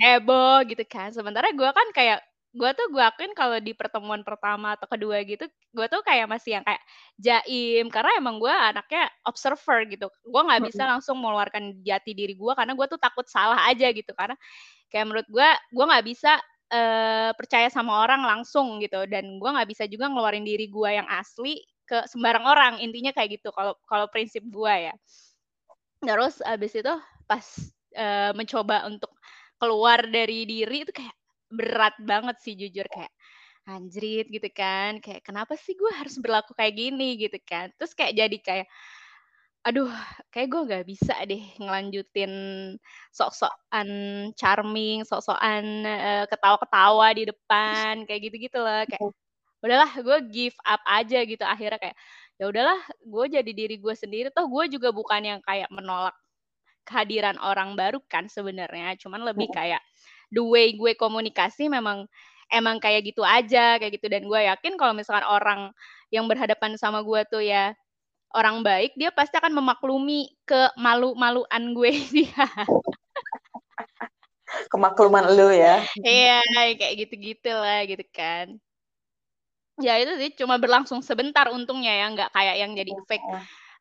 heboh 0.01 0.63
gitu 0.65 0.87
kan. 0.87 1.11
Sementara 1.11 1.51
gue 1.51 1.69
kan 1.69 1.87
kayak 1.91 2.23
gue 2.51 2.69
tuh 2.75 2.87
gue 2.91 2.99
akuin 2.99 3.31
kalau 3.31 3.57
di 3.63 3.71
pertemuan 3.71 4.27
pertama 4.27 4.75
atau 4.75 4.83
kedua 4.83 5.23
gitu 5.23 5.47
gue 5.71 5.85
tuh 5.87 6.03
kayak 6.03 6.27
masih 6.27 6.59
yang 6.59 6.65
kayak 6.67 6.83
jaim 7.15 7.87
karena 7.87 8.11
emang 8.19 8.43
gue 8.43 8.51
anaknya 8.51 9.07
observer 9.23 9.87
gitu. 9.87 10.11
Gue 10.27 10.41
nggak 10.43 10.67
bisa 10.67 10.83
langsung 10.83 11.15
mengeluarkan 11.23 11.79
jati 11.79 12.11
diri 12.11 12.35
gue 12.35 12.51
karena 12.51 12.75
gue 12.75 12.87
tuh 12.91 12.99
takut 12.99 13.23
salah 13.31 13.71
aja 13.71 13.87
gitu. 13.95 14.11
Karena 14.11 14.35
kayak 14.91 15.05
menurut 15.07 15.27
gue 15.31 15.49
gue 15.71 15.85
nggak 15.87 16.05
bisa 16.05 16.35
uh, 16.75 17.31
percaya 17.39 17.71
sama 17.71 18.03
orang 18.03 18.21
langsung 18.27 18.83
gitu. 18.83 19.07
Dan 19.07 19.39
gue 19.39 19.49
nggak 19.49 19.69
bisa 19.71 19.87
juga 19.87 20.11
ngeluarin 20.11 20.43
diri 20.43 20.67
gue 20.67 20.89
yang 20.91 21.07
asli 21.07 21.63
ke 21.87 22.03
sembarang 22.07 22.45
orang 22.47 22.73
intinya 22.83 23.15
kayak 23.15 23.39
gitu 23.39 23.51
kalau 23.55 23.79
kalau 23.87 24.11
prinsip 24.11 24.43
gue 24.43 24.91
ya. 24.91 24.93
Terus 26.03 26.43
abis 26.43 26.75
itu 26.75 26.93
pas 27.31 27.45
uh, 27.95 28.31
mencoba 28.35 28.91
untuk 28.91 29.15
keluar 29.55 30.03
dari 30.03 30.43
diri 30.43 30.83
itu 30.83 30.91
kayak 30.91 31.15
berat 31.51 31.95
banget 32.01 32.35
sih 32.43 32.55
jujur 32.57 32.87
kayak 32.87 33.11
anjrit 33.69 34.25
gitu 34.27 34.49
kan 34.49 34.97
kayak 35.03 35.21
kenapa 35.21 35.53
sih 35.53 35.77
gue 35.77 35.91
harus 35.93 36.17
berlaku 36.17 36.57
kayak 36.57 36.73
gini? 36.75 37.19
gitu 37.19 37.37
kan. 37.45 37.69
Terus 37.77 37.93
kayak 37.93 38.13
jadi 38.17 38.37
kayak 38.41 38.67
aduh 39.61 39.93
kayak 40.33 40.47
gue 40.49 40.61
nggak 40.65 40.85
bisa 40.89 41.13
deh 41.29 41.43
ngelanjutin 41.61 42.33
sok-sokan 43.13 43.89
charming, 44.33 45.05
sok-sokan 45.05 45.85
uh, 45.85 46.25
ketawa-ketawa 46.25 47.07
di 47.13 47.23
depan 47.29 48.01
kayak 48.09 48.21
gitu-gitu 48.25 48.57
lah 48.57 48.89
kayak 48.89 49.13
udahlah 49.61 49.91
gue 49.93 50.17
give 50.33 50.57
up 50.65 50.81
aja 50.89 51.21
gitu. 51.21 51.43
Akhirnya 51.45 51.77
kayak 51.77 51.97
ya 52.41 52.45
udahlah 52.49 52.79
gue 53.05 53.25
jadi 53.37 53.51
diri 53.53 53.77
gue 53.77 53.93
sendiri. 53.93 54.33
Toh 54.33 54.49
gue 54.49 54.65
juga 54.73 54.89
bukan 54.89 55.21
yang 55.21 55.39
kayak 55.45 55.69
menolak 55.69 56.17
kehadiran 56.81 57.37
orang 57.37 57.77
baru 57.77 58.01
kan 58.09 58.25
sebenarnya 58.25 58.97
cuman 58.97 59.21
lebih 59.21 59.53
kayak 59.53 59.81
the 60.31 60.41
way 60.41 60.73
gue 60.73 60.95
komunikasi 60.95 61.67
memang 61.67 62.07
emang 62.51 62.79
kayak 62.79 63.11
gitu 63.11 63.23
aja 63.23 63.79
kayak 63.79 63.99
gitu 63.99 64.07
dan 64.11 64.27
gue 64.27 64.39
yakin 64.47 64.75
kalau 64.75 64.91
misalkan 64.91 65.27
orang 65.27 65.61
yang 66.11 66.27
berhadapan 66.27 66.75
sama 66.75 67.03
gue 67.03 67.21
tuh 67.31 67.43
ya 67.43 67.71
orang 68.35 68.63
baik, 68.63 68.95
dia 68.95 69.11
pasti 69.11 69.35
akan 69.37 69.51
memaklumi 69.51 70.31
ke 70.47 70.71
malu-maluan 70.79 71.63
gue 71.75 71.91
dia. 72.15 72.47
Kemakluman 74.67 75.31
lu 75.31 75.51
ya. 75.51 75.83
Iya, 75.99 76.43
kayak 76.75 76.95
gitu-gitu 77.07 77.51
lah 77.51 77.83
gitu 77.87 78.03
kan. 78.11 78.59
Ya 79.79 79.97
itu 79.97 80.13
sih 80.19 80.29
cuma 80.35 80.59
berlangsung 80.59 80.99
sebentar 80.99 81.47
untungnya 81.51 81.91
ya, 81.91 82.05
nggak 82.11 82.29
kayak 82.35 82.55
yang 82.59 82.71
jadi 82.75 82.91
fake. 83.07 83.27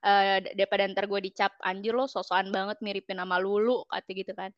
Uh, 0.00 0.40
daripada 0.56 0.88
ntar 0.88 1.04
gue 1.04 1.20
dicap 1.20 1.52
anjir 1.60 1.92
lo 1.92 2.08
sosokan 2.08 2.48
banget 2.48 2.80
miripin 2.80 3.20
sama 3.20 3.36
Lulu 3.36 3.84
kata 3.84 4.08
gitu 4.16 4.32
kan 4.32 4.48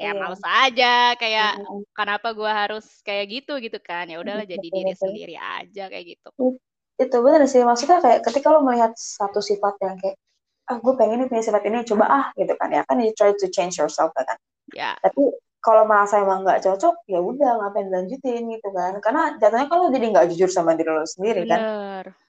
ya 0.00 0.10
yeah. 0.10 0.14
males 0.16 0.42
aja 0.42 0.94
kayak 1.20 1.60
mm. 1.60 1.84
kenapa 1.92 2.32
gue 2.32 2.48
harus 2.48 2.86
kayak 3.04 3.26
gitu 3.28 3.60
gitu 3.60 3.78
kan. 3.80 4.08
Ya 4.08 4.18
udahlah 4.18 4.48
jadi 4.48 4.64
diri 4.64 4.92
sendiri 4.96 5.36
aja 5.36 5.88
kayak 5.92 6.16
gitu. 6.16 6.58
Itu 6.96 7.16
bener 7.20 7.44
sih. 7.48 7.62
Maksudnya 7.62 8.00
kayak 8.00 8.24
ketika 8.24 8.48
lo 8.52 8.64
melihat 8.64 8.92
satu 8.96 9.40
sifat 9.44 9.76
yang 9.84 9.96
kayak 10.00 10.16
ah 10.70 10.78
gue 10.78 10.94
pengen 10.94 11.24
nih 11.24 11.28
punya 11.28 11.42
sifat 11.42 11.62
ini 11.66 11.82
coba 11.82 12.04
ah 12.06 12.26
gitu 12.38 12.54
kan 12.54 12.70
ya 12.70 12.86
kan 12.86 13.02
you 13.02 13.10
try 13.18 13.34
to 13.34 13.46
change 13.50 13.76
yourself 13.76 14.14
kan. 14.14 14.38
Ya. 14.72 14.96
Tapi 15.02 15.32
kalau 15.62 15.86
merasa 15.86 16.18
emang 16.18 16.42
nggak 16.42 16.66
cocok 16.66 17.06
ya 17.06 17.22
udah 17.22 17.50
ngapain 17.62 17.88
lanjutin 17.92 18.50
gitu 18.50 18.68
kan. 18.74 18.98
Karena 18.98 19.38
jatuhnya 19.38 19.66
kalau 19.70 19.90
jadi 19.94 20.06
nggak 20.10 20.26
jujur 20.34 20.50
sama 20.50 20.74
diri 20.74 20.90
lo 20.90 21.06
sendiri 21.06 21.46
kan. 21.46 21.60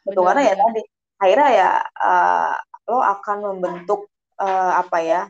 Itu 0.06 0.22
karena 0.22 0.42
ya 0.46 0.56
tadi. 0.60 0.82
Akhirnya 1.24 1.50
ya 1.56 1.70
uh, 2.04 2.54
lo 2.92 3.00
akan 3.00 3.38
membentuk 3.48 4.12
uh, 4.44 4.72
apa 4.82 4.98
ya 5.00 5.22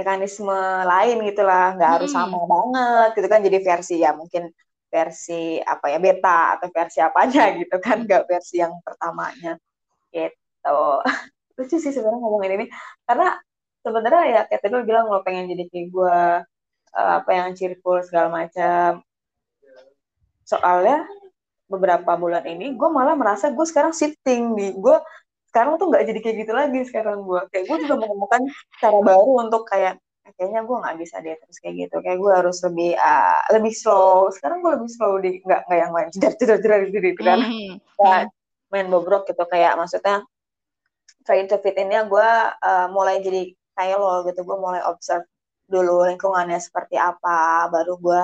mekanisme 0.00 0.60
lain 0.88 1.16
gitulah 1.28 1.76
nggak 1.76 1.90
harus 2.00 2.10
hmm. 2.12 2.18
sama 2.24 2.40
banget 2.48 3.08
gitu 3.20 3.28
kan. 3.28 3.40
Jadi 3.44 3.58
versi 3.60 3.94
ya 4.00 4.10
mungkin 4.16 4.48
versi 4.90 5.62
apa 5.62 5.86
ya 5.92 5.98
beta 6.02 6.58
atau 6.58 6.68
versi 6.72 6.98
apanya 6.98 7.44
gitu 7.60 7.76
kan 7.78 8.08
nggak 8.08 8.24
versi 8.24 8.64
yang 8.64 8.72
pertamanya. 8.80 9.60
Gitu. 10.08 10.80
Lucu 11.60 11.76
sih 11.76 11.92
sebenarnya 11.92 12.20
ngomongin 12.24 12.52
ini. 12.56 12.66
Karena 13.04 13.36
sebenarnya 13.84 14.22
ya 14.28 14.40
kayak 14.48 14.60
tadi 14.64 14.72
lo 14.72 14.84
bilang 14.88 15.06
lo 15.12 15.20
pengen 15.24 15.48
jadi 15.52 15.64
kayak 15.68 15.86
gue 15.92 16.18
uh, 16.96 17.12
apa 17.20 17.30
yang 17.30 17.52
cheerful 17.52 18.00
segala 18.02 18.28
macam. 18.32 19.04
Soalnya 20.48 21.06
beberapa 21.70 22.18
bulan 22.18 22.42
ini 22.50 22.74
gue 22.74 22.88
malah 22.90 23.14
merasa 23.14 23.54
gue 23.54 23.62
sekarang 23.62 23.94
sitting 23.94 24.58
di 24.58 24.74
gue 24.74 24.96
sekarang 25.50 25.82
tuh 25.82 25.90
nggak 25.90 26.06
jadi 26.06 26.20
kayak 26.22 26.36
gitu 26.46 26.52
lagi 26.54 26.80
sekarang 26.86 27.26
gue 27.26 27.42
kayak 27.50 27.64
gue 27.66 27.76
juga 27.82 27.96
menemukan 28.06 28.42
cara 28.78 28.98
baru 29.02 29.30
untuk 29.50 29.66
kayak 29.66 29.98
"Eh, 30.22 30.32
kayaknya 30.38 30.62
gue 30.62 30.76
nggak 30.78 30.96
bisa 31.02 31.16
deh 31.18 31.34
terus 31.34 31.58
kayak 31.58 31.74
gitu. 31.86 31.96
Kayak 32.06 32.18
gue 32.22 32.32
harus 32.38 32.58
lebih 32.62 32.90
uh, 32.94 33.40
lebih 33.50 33.72
slow. 33.74 34.30
Sekarang 34.30 34.62
gue 34.62 34.72
lebih 34.78 34.90
slow 34.94 35.18
di 35.18 35.42
nggak 35.42 35.60
nggak 35.66 35.78
yang 35.82 35.90
main 35.90 36.08
jedar 36.14 36.32
jedar 36.38 36.58
jedar 36.62 36.80
gitu 36.86 37.18
kan 37.18 37.38
main 38.70 38.86
bobrok 38.86 39.26
gitu. 39.26 39.42
Kayak 39.50 39.74
maksudnya 39.74 40.22
trying 41.26 41.50
to 41.50 41.58
fit 41.58 41.74
in-nya 41.74 42.06
gue 42.06 42.30
uh, 42.62 42.86
mulai 42.94 43.18
jadi 43.18 43.50
kayak 43.74 43.96
lo 43.98 44.22
gitu. 44.28 44.46
Gue 44.46 44.54
mulai 44.54 44.86
observe 44.86 45.26
dulu 45.66 46.06
lingkungannya 46.06 46.58
seperti 46.62 46.94
apa 46.98 47.66
baru 47.70 47.94
gue 47.98 48.20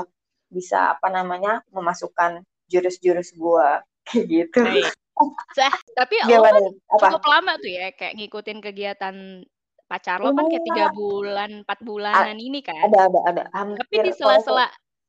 bisa 0.50 0.94
apa 0.94 1.10
namanya 1.10 1.62
memasukkan 1.74 2.42
jurus-jurus 2.70 3.34
gue 3.34 3.66
kayak 4.06 4.24
gitu. 4.30 4.62
Sah, 5.56 5.72
tapi 5.96 6.20
lo 6.20 6.44
gimana 6.44 6.60
kan 6.60 6.64
apa 6.92 7.06
cukup 7.16 7.24
lama 7.24 7.52
tuh 7.56 7.70
ya 7.72 7.88
kayak 7.96 8.14
ngikutin 8.20 8.58
kegiatan 8.60 9.16
pacar 9.86 10.18
lo 10.20 10.34
kan 10.34 10.50
kayak 10.50 10.66
tiga 10.66 10.86
bulan, 10.92 11.62
empat 11.64 11.78
bulanan 11.80 12.36
ini 12.36 12.60
kan. 12.60 12.76
ada 12.90 13.08
ada 13.08 13.20
ada 13.24 13.42
Tapi 13.48 13.54
hampir 13.56 14.02
di 14.04 14.12
kalau 14.12 14.36
sela-sela 14.36 14.66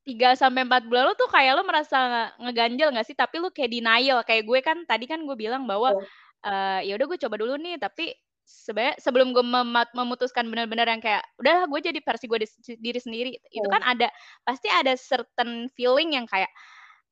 tiga 0.07 0.29
sampai 0.39 0.63
empat 0.63 0.87
bulan 0.87 1.11
lo 1.11 1.13
tuh 1.19 1.27
kayak 1.27 1.59
lo 1.59 1.67
merasa 1.67 1.97
nge- 1.97 2.33
ngeganjel 2.47 2.89
nggak 2.95 3.07
sih? 3.09 3.17
Tapi 3.17 3.35
lo 3.43 3.51
kayak 3.51 3.67
denial 3.67 4.23
kayak 4.23 4.47
gue 4.47 4.59
kan 4.63 4.77
tadi 4.87 5.09
kan 5.09 5.19
gue 5.27 5.35
bilang 5.35 5.67
bahwa 5.67 5.91
Iya. 5.91 6.05
eh 6.47 6.79
ya 6.87 6.93
udah 6.95 7.05
gue 7.11 7.19
coba 7.27 7.35
dulu 7.35 7.53
nih 7.59 7.75
tapi 7.75 8.13
sebenarnya 8.47 8.95
sebelum 9.03 9.35
gue 9.35 9.43
mema- 9.43 9.91
memutuskan 9.91 10.47
benar-benar 10.47 10.87
yang 10.87 11.03
kayak 11.03 11.19
udah 11.35 11.67
gue 11.67 11.79
jadi 11.83 11.99
versi 11.99 12.31
gue 12.31 12.39
di- 12.39 12.79
diri 12.79 12.99
sendiri 13.01 13.29
itu 13.51 13.67
Hmm. 13.67 13.75
kan 13.75 13.83
ada 13.83 14.07
pasti 14.47 14.71
ada 14.71 14.95
certain 14.95 15.67
feeling 15.75 16.15
yang 16.15 16.23
kayak 16.23 16.47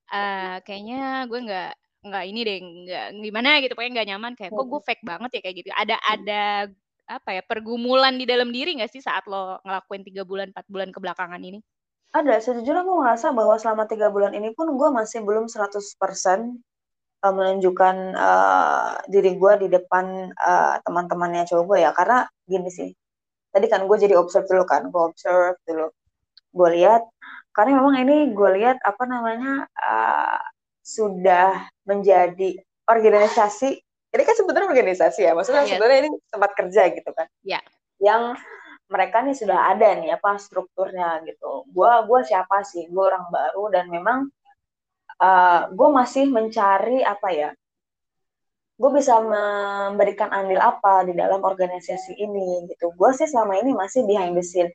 eh 0.07 0.63
kayaknya 0.63 1.25
gue 1.27 1.39
nggak 1.43 1.71
nggak 2.05 2.23
ini 2.29 2.39
deh 2.45 2.57
nggak 2.61 3.07
gimana 3.17 3.49
gitu 3.65 3.73
pokoknya 3.73 3.93
nggak 3.97 4.09
nyaman 4.13 4.33
kayak 4.37 4.51
kok 4.53 4.67
gue 4.69 4.81
fake 4.85 5.03
banget 5.03 5.29
ya? 5.33 5.41
kayak 5.41 5.55
gitu. 5.57 5.69
Ada 5.73 5.95
ada 6.05 6.43
apa 7.05 7.29
ya 7.37 7.41
pergumulan 7.45 8.17
di 8.17 8.25
dalam 8.25 8.49
diri 8.49 8.77
nggak 8.77 8.89
sih 8.89 9.01
saat 9.01 9.29
lo 9.29 9.61
ngelakuin 9.61 10.01
tiga 10.05 10.25
bulan 10.25 10.49
empat 10.53 10.65
bulan 10.69 10.89
kebelakangan 10.93 11.41
ini? 11.41 11.59
Ada 12.15 12.39
sejujurnya 12.39 12.85
gue 12.85 12.97
ngerasa 13.01 13.35
bahwa 13.35 13.59
selama 13.59 13.83
tiga 13.91 14.07
bulan 14.13 14.31
ini 14.31 14.55
pun 14.55 14.71
gue 14.71 14.89
masih 14.93 15.25
belum 15.27 15.51
100% 15.51 15.75
uh, 15.75 17.33
menunjukkan 17.33 17.95
uh, 18.15 19.03
diri 19.11 19.35
gue 19.35 19.53
di 19.65 19.67
depan 19.67 20.31
uh, 20.31 20.79
teman-temannya 20.85 21.43
cowok 21.49 21.63
gue 21.75 21.77
ya. 21.83 21.91
Karena 21.91 22.23
gini 22.47 22.69
sih 22.71 22.89
tadi 23.51 23.71
kan 23.71 23.87
gue 23.87 23.97
jadi 23.99 24.19
observe 24.19 24.47
dulu 24.51 24.63
kan 24.67 24.87
gue 24.87 25.01
observe 25.01 25.59
dulu 25.67 25.91
gue 26.55 26.69
lihat. 26.79 27.03
Karena 27.51 27.79
memang 27.83 27.95
ini 27.99 28.31
gue 28.31 28.49
lihat 28.63 28.79
apa 28.83 29.03
namanya 29.07 29.67
uh, 29.75 30.39
sudah 30.85 31.67
menjadi 31.85 32.59
organisasi. 32.89 33.69
Ini 34.11 34.23
kan 34.23 34.35
sebenarnya 34.37 34.69
organisasi 34.71 35.19
ya 35.27 35.31
maksudnya 35.35 35.63
Yes. 35.65 35.69
sebenarnya 35.75 35.99
ini 36.07 36.09
tempat 36.29 36.51
kerja 36.57 36.81
gitu 36.93 37.11
kan. 37.13 37.27
Ya. 37.45 37.59
yang 37.95 38.35
mereka 38.91 39.23
nih 39.23 39.33
sudah 39.33 39.71
ada 39.71 39.95
nih 39.97 40.13
apa 40.13 40.35
strukturnya 40.35 41.23
gitu. 41.23 41.63
Gua 41.71 42.03
gua 42.03 42.21
siapa 42.27 42.61
sih? 42.67 42.85
Gue 42.91 43.07
orang 43.07 43.31
baru 43.31 43.71
dan 43.71 43.87
memang 43.87 44.27
uh, 45.23 45.71
gue 45.71 45.89
masih 45.95 46.27
mencari 46.27 46.99
apa 47.01 47.29
ya 47.31 47.49
gue 48.75 48.91
bisa 48.91 49.23
memberikan 49.23 50.27
andil 50.35 50.59
apa 50.59 51.07
di 51.07 51.15
dalam 51.15 51.39
organisasi 51.39 52.11
ini 52.19 52.67
gitu. 52.67 52.91
Gue 52.99 53.15
sih 53.15 53.23
selama 53.23 53.55
ini 53.55 53.71
masih 53.71 54.03
behind 54.03 54.35
the 54.35 54.43
scene. 54.43 54.67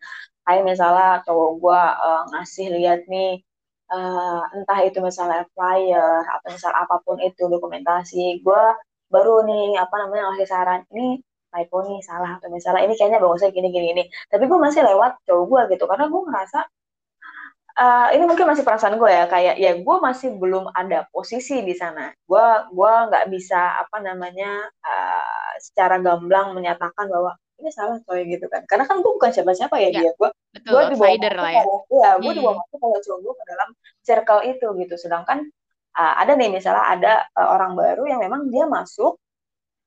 Kayak 0.49 0.65
misalnya 0.73 1.21
cowok 1.29 1.51
gue 1.61 1.83
uh, 2.01 2.23
ngasih 2.33 2.67
lihat 2.81 3.05
nih 3.13 3.45
uh, 3.91 4.43
entah 4.57 4.79
itu 4.87 4.99
misalnya 5.03 5.45
flyer 5.55 6.23
atau 6.27 6.49
misal 6.55 6.73
apa 6.75 6.97
pun 7.05 7.19
itu 7.21 7.47
dokumentasi. 7.51 8.41
Gue 8.47 8.63
baru 9.11 9.43
nih 9.47 9.77
apa 9.79 9.95
namanya 10.07 10.33
ngasih 10.35 10.49
saran 10.49 10.81
ini 10.95 11.19
typo 11.51 11.83
nih 11.83 11.99
salah 12.07 12.39
atau 12.39 12.47
misalnya 12.55 12.87
ini 12.87 12.95
kayaknya 12.95 13.19
bagusnya 13.19 13.51
gini 13.51 13.69
gini 13.75 13.87
gini. 13.95 14.05
Tapi 14.31 14.45
gue 14.47 14.59
masih 14.59 14.83
lewat 14.87 15.13
cowok 15.27 15.45
gue 15.51 15.61
gitu 15.77 15.85
karena 15.91 16.07
gue 16.07 16.21
ngerasa 16.31 16.61
uh, 17.81 18.09
ini 18.15 18.25
mungkin 18.29 18.47
masih 18.51 18.65
perasaan 18.67 18.97
gue 19.01 19.11
ya 19.11 19.25
kayak 19.27 19.57
ya 19.59 19.73
gue 19.79 19.97
masih 20.03 20.29
belum 20.39 20.71
ada 20.75 21.07
posisi 21.11 21.63
di 21.67 21.75
sana. 21.75 22.13
Gue 22.29 22.47
gua 22.75 23.11
nggak 23.11 23.27
bisa 23.35 23.83
apa 23.83 23.99
namanya 24.03 24.69
uh, 24.85 25.53
secara 25.59 25.99
gamblang 26.03 26.55
menyatakan 26.57 27.07
bahwa 27.11 27.35
ini 27.61 27.71
salah 27.73 27.99
coy 28.07 28.21
gitu 28.27 28.47
kan. 28.53 28.63
Karena 28.71 28.85
kan 28.89 28.97
gue 29.05 29.13
bukan 29.13 29.31
siapa-siapa 29.33 29.77
ya, 29.85 29.91
Ya, 29.93 30.01
dia. 30.09 30.11
Gue 30.19 30.31
gue 30.67 30.83
dibawa 30.91 31.15
outsider 31.15 31.35
masuk 31.35 31.45
lah 31.45 31.53
ya. 31.53 31.65
iya 31.95 32.11
gue 32.23 32.33
Hmm. 32.33 32.39
dibawa 32.39 32.55
masuk 32.61 32.79
kalau 32.83 32.99
cowok 33.05 33.19
gue 33.25 33.35
ke 33.41 33.45
dalam 33.51 33.69
circle 34.07 34.41
itu 34.49 34.67
gitu. 34.83 34.95
Sedangkan 34.99 35.39
uh, 35.99 36.15
ada 36.21 36.33
nih 36.39 36.51
misalnya 36.53 36.85
ada 36.85 37.13
uh, 37.39 37.49
orang 37.55 37.73
baru 37.79 38.03
yang 38.11 38.21
memang 38.25 38.49
dia 38.53 38.65
masuk 38.67 39.21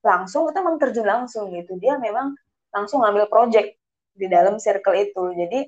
langsung 0.04 0.48
kita 0.52 0.60
memang 0.64 0.78
terjun 0.82 1.08
langsung 1.08 1.46
gitu. 1.56 1.76
Dia 1.80 1.96
memang 2.00 2.36
langsung 2.76 3.02
ngambil 3.04 3.28
project 3.32 3.76
di 4.14 4.28
dalam 4.30 4.58
circle 4.62 4.96
itu. 4.98 5.24
Jadi 5.38 5.60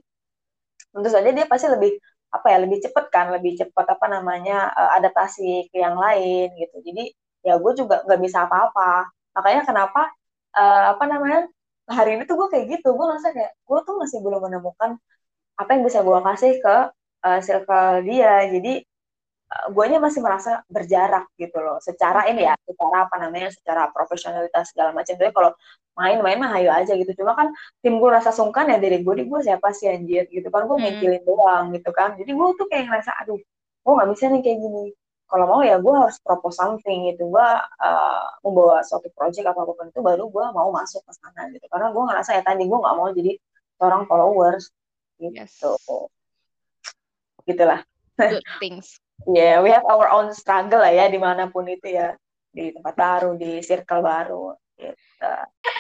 tentu 0.94 1.10
saja 1.12 1.30
dia 1.32 1.46
pasti 1.48 1.68
lebih 1.68 1.91
apa 2.36 2.48
ya 2.52 2.58
lebih 2.68 2.80
cepet 2.84 3.06
kan 3.15 3.32
lebih 3.32 3.56
cepat 3.60 3.86
apa 3.96 4.06
namanya 4.12 4.68
uh, 4.76 4.91
adaptasi 5.00 5.72
ke 5.72 5.78
yang 5.80 5.96
lain 5.96 6.52
gitu. 6.60 6.78
Jadi 6.84 7.04
ya 7.46 7.56
gue 7.62 7.72
juga 7.80 8.04
nggak 8.06 8.22
bisa 8.26 8.48
apa-apa. 8.48 9.08
Makanya 9.36 9.62
kenapa 9.68 10.02
uh, 10.56 10.84
apa 10.96 11.04
namanya 11.08 11.39
hari 11.89 12.10
ini 12.17 12.24
tuh 12.30 12.36
gue 12.39 12.48
kayak 12.54 12.65
gitu 12.80 12.88
gue 12.98 13.06
ngerasa 13.06 13.30
kayak 13.36 13.52
gue 13.62 13.80
tuh 13.88 13.95
masih 14.02 14.19
belum 14.26 14.41
menemukan 14.50 14.91
apa 15.62 15.69
yang 15.76 15.84
bisa 15.88 16.00
gue 16.04 16.19
kasih 16.28 16.54
ke 16.63 16.76
uh, 17.26 17.39
circle 17.45 18.04
dia. 18.08 18.45
Jadi 18.54 18.82
uh, 19.54 19.67
guanya 19.76 19.98
masih 20.04 20.21
merasa 20.26 20.62
berjarak 20.69 21.26
gitu 21.41 21.58
loh 21.62 21.78
secara 21.84 22.28
ini 22.32 22.45
ya 22.50 22.54
secara 22.67 23.06
apa 23.10 23.15
namanya 23.24 23.50
secara 23.54 23.89
profesionalitas 23.95 24.74
segala 24.74 24.91
macam. 24.98 25.13
Tapi 25.17 25.32
kalau 25.36 25.52
main-main 25.98 26.38
mah 26.41 26.52
hayu 26.60 26.69
aja 26.74 26.93
gitu. 26.98 27.12
Cuma 27.24 27.34
kan 27.39 27.48
tim 27.84 27.98
gue 28.02 28.10
rasa 28.12 28.32
sungkan 28.36 28.67
ya 28.71 28.78
dari 28.82 29.00
gue 29.06 29.13
di 29.19 29.24
gue 29.30 29.39
siapa 29.45 29.71
sih 29.78 29.88
anjir? 29.91 30.28
Gitu 30.32 30.48
kan 30.54 30.65
gue 30.69 30.78
Hmm. 30.78 30.84
ngikilin 30.84 31.24
doang 31.28 31.65
gitu 31.76 31.89
kan. 31.95 32.10
Jadi 32.19 32.32
gue 32.36 32.48
tuh 32.60 32.67
kayak 32.71 32.86
ngerasa 32.91 33.12
aduh 33.24 33.39
gue 33.86 33.93
nggak 33.95 34.10
bisa 34.13 34.26
nih 34.34 34.41
kayak 34.45 34.60
gini 34.65 34.84
kalau 35.36 35.52
mau 35.52 35.62
ya 35.67 35.76
gue 35.84 35.91
harus 35.91 36.15
propose 36.24 36.56
something 36.56 37.12
gitu. 37.12 37.28
Gue 37.28 37.43
uh, 37.60 38.26
membawa 38.39 38.80
suatu 38.88 39.12
project 39.12 39.43
atau 39.43 39.67
apa 39.67 39.76
pun 39.76 39.91
itu 39.91 40.00
baru 40.00 40.32
gue 40.32 40.45
mau 40.56 40.71
masuk 40.71 41.04
ke 41.04 41.12
sana 41.12 41.52
gitu. 41.52 41.67
Karena 41.67 41.91
gue 41.91 42.04
ngerasa 42.08 42.39
ya 42.39 42.41
tadi 42.48 42.63
gue 42.63 42.80
nggak 42.80 42.95
mau 42.95 43.12
jadi 43.12 43.36
seorang 43.76 44.08
followers 44.08 44.71
yes. 45.19 45.60
gitu. 45.60 45.76
Gitulah. 47.43 47.84
Good 48.15 48.48
things. 48.63 48.95
Yeah, 49.24 49.63
we 49.63 49.71
have 49.71 49.88
our 49.88 50.12
own 50.12 50.36
struggle 50.36 50.84
lah 50.84 50.91
ya 50.91 51.08
di 51.08 51.15
mana 51.15 51.48
pun 51.48 51.63
itu 51.71 51.88
ya. 51.88 52.19
Di 52.52 52.76
tempat 52.76 52.95
baru 53.00 53.39
di 53.39 53.63
circle 53.63 54.04
baru 54.04 54.52
gitu. 54.76 55.32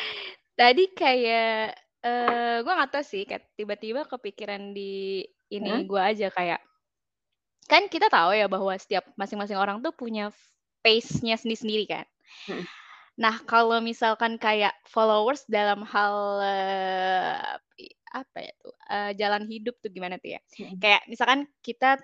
Tadi 0.59 0.83
kayak 0.95 1.75
eh 1.99 2.57
gue 2.63 2.73
nggak 2.75 2.91
tahu 2.95 3.03
sih, 3.03 3.27
kayak 3.27 3.51
tiba-tiba 3.59 4.07
kepikiran 4.07 4.71
di 4.71 5.19
ini 5.51 5.67
Hmm? 5.67 5.83
gue 5.83 5.99
aja 5.99 6.31
kayak 6.31 6.63
kan 7.65 7.89
kita 7.89 8.07
tahu 8.09 8.37
ya 8.37 8.45
bahwa 8.45 8.73
setiap 8.77 9.05
masing-masing 9.17 9.57
orang 9.57 9.81
tuh 9.81 9.91
punya 9.95 10.29
pace-nya 10.85 11.35
sendiri-sendiri 11.39 11.85
kan. 11.89 12.05
Hmm. 12.45 12.63
Nah 13.17 13.39
kalau 13.47 13.79
misalkan 13.81 14.37
kayak 14.37 14.75
followers 14.85 15.47
dalam 15.47 15.81
hal 15.87 16.15
i- 17.79 17.95
apa 18.15 18.37
ya 18.39 18.53
tuh 18.63 18.73
eh, 18.91 19.11
jalan 19.19 19.43
hidup 19.47 19.75
tuh 19.81 19.91
gimana 19.91 20.15
tuh 20.21 20.37
ya? 20.37 20.41
Hmm. 20.59 20.77
Kayak 20.79 21.01
misalkan 21.09 21.39
kita 21.65 21.97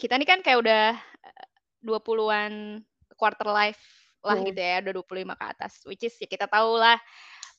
kita 0.00 0.14
nih 0.18 0.28
kan 0.28 0.40
kayak 0.42 0.58
udah 0.64 0.84
eh, 1.24 1.46
20-an 1.84 2.80
quarter 3.14 3.48
life 3.52 3.80
lah 4.24 4.40
Hmm. 4.40 4.46
gitu 4.48 4.60
ya, 4.60 4.80
udah 4.80 4.92
25 4.96 5.34
ke 5.36 5.44
atas. 5.44 5.72
Which 5.84 6.02
is 6.08 6.16
ya 6.16 6.26
kita 6.28 6.48
tahu 6.48 6.80
lah 6.80 6.96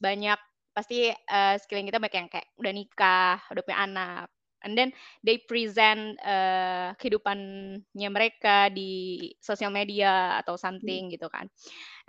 banyak 0.01 0.38
pasti 0.75 1.10
eh, 1.13 1.56
sekeliling 1.62 1.89
kita 1.93 1.99
banyak 2.01 2.15
yang 2.17 2.30
kayak 2.32 2.47
udah 2.60 2.71
nikah, 2.75 3.38
udah 3.54 3.62
punya 3.63 3.80
anak. 3.86 4.28
And 4.65 4.73
then 4.73 4.89
they 5.21 5.38
present 5.45 6.17
eh, 6.25 6.89
kehidupannya 6.97 8.10
mereka 8.10 8.73
di 8.73 9.21
sosial 9.39 9.69
media 9.69 10.41
atau 10.41 10.58
something 10.58 11.13
gitu 11.13 11.30
kan. 11.30 11.47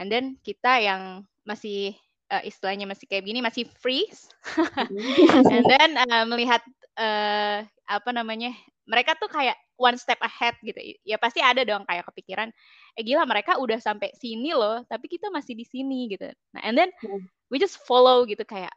And 0.00 0.08
then 0.08 0.40
kita 0.40 0.80
yang 0.80 1.28
masih 1.44 1.94
eh, 2.32 2.42
istilahnya 2.48 2.88
masih 2.88 3.06
kayak 3.06 3.28
gini 3.28 3.44
masih 3.44 3.68
freeze. 3.78 4.32
And 5.52 5.64
then 5.68 6.00
eh, 6.00 6.24
melihat 6.26 6.64
eh, 6.98 7.68
apa 7.86 8.10
namanya 8.10 8.50
mereka 8.88 9.14
tuh 9.20 9.28
kayak 9.30 9.58
one 9.76 9.98
step 10.00 10.18
ahead 10.24 10.56
gitu. 10.64 10.78
Ya 11.04 11.20
pasti 11.20 11.44
ada 11.44 11.62
dong 11.62 11.84
kayak 11.84 12.08
kepikiran 12.08 12.48
eh 12.96 13.04
gila 13.04 13.28
mereka 13.28 13.60
udah 13.60 13.76
sampai 13.78 14.10
sini 14.16 14.56
loh 14.56 14.80
tapi 14.88 15.06
kita 15.12 15.28
masih 15.28 15.54
di 15.58 15.66
sini 15.68 16.08
gitu. 16.10 16.32
Nah 16.56 16.62
and 16.64 16.76
then 16.78 16.90
Hmm. 17.04 17.28
we 17.52 17.60
just 17.60 17.78
follow 17.84 18.24
gitu 18.26 18.42
kayak 18.48 18.72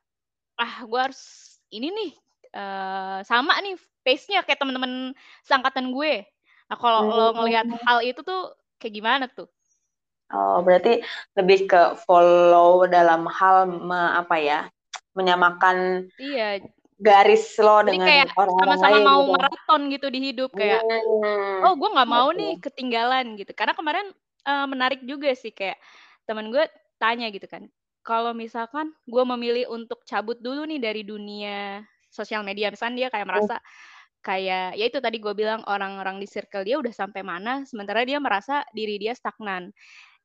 ah 0.60 0.84
gue 0.86 1.00
harus 1.00 1.22
ini 1.72 1.90
nih 1.90 2.12
eh, 2.56 3.18
sama 3.30 3.54
nih 3.64 3.76
pace-nya 4.06 4.40
kayak 4.46 4.60
teman-teman 4.62 5.14
seangkatan 5.48 5.92
gue 5.96 6.24
nah 6.70 6.78
kalau 6.78 7.02
lo 7.16 7.24
ngelihat 7.38 7.68
hal 7.88 8.00
itu 8.06 8.22
tuh 8.26 8.54
kayak 8.80 8.94
gimana 8.98 9.26
tuh 9.30 9.48
Oh, 10.30 10.62
berarti 10.62 11.02
lebih 11.38 11.66
ke 11.66 11.82
follow 12.06 12.86
dalam 12.86 13.26
hal 13.26 13.66
me- 13.66 14.14
apa 14.22 14.36
ya? 14.38 14.60
Menyamakan 15.18 16.06
iya 16.22 16.60
garis 17.00 17.56
lo 17.66 17.80
jadi 17.88 17.98
dengan 17.98 18.08
kayak 18.08 18.28
orang-orang 18.38 18.60
sama-sama 18.60 18.98
lain 19.00 19.08
mau 19.08 19.22
gitu. 19.26 19.34
maraton 19.34 19.82
gitu 19.94 20.08
di 20.14 20.20
hidup 20.32 20.52
kayak 20.60 20.84
Hmm. 21.20 21.62
oh 21.66 21.74
gue 21.80 21.90
nggak 21.96 22.10
mau 22.10 22.30
nih 22.36 22.58
ketinggalan 22.64 23.26
gitu 23.40 23.52
karena 23.58 23.74
kemarin 23.78 24.08
eh, 24.48 24.68
menarik 24.70 25.02
juga 25.08 25.30
sih 25.36 25.52
kayak 25.56 25.78
temen 26.28 26.52
gue 26.54 26.64
tanya 27.02 27.28
gitu 27.34 27.48
kan, 27.50 27.64
kalau 28.06 28.32
misalkan 28.36 28.92
gue 29.08 29.24
memilih 29.36 29.66
untuk 29.74 30.04
cabut 30.06 30.38
dulu 30.40 30.64
nih 30.70 30.80
dari 30.84 31.02
dunia 31.08 31.84
sosial 32.10 32.42
media, 32.46 32.70
misalnya 32.74 33.08
dia 33.08 33.10
kayak 33.14 33.28
merasa 33.30 33.56
kayak 34.20 34.76
ya 34.76 34.86
itu 34.92 35.00
tadi 35.00 35.18
gue 35.24 35.32
bilang 35.32 35.64
orang-orang 35.70 36.20
di 36.20 36.28
circle 36.28 36.68
dia 36.68 36.78
udah 36.82 36.92
sampai 36.92 37.24
mana, 37.24 37.64
sementara 37.64 38.04
dia 38.04 38.20
merasa 38.20 38.66
diri 38.76 39.00
dia 39.00 39.16
stagnan. 39.16 39.72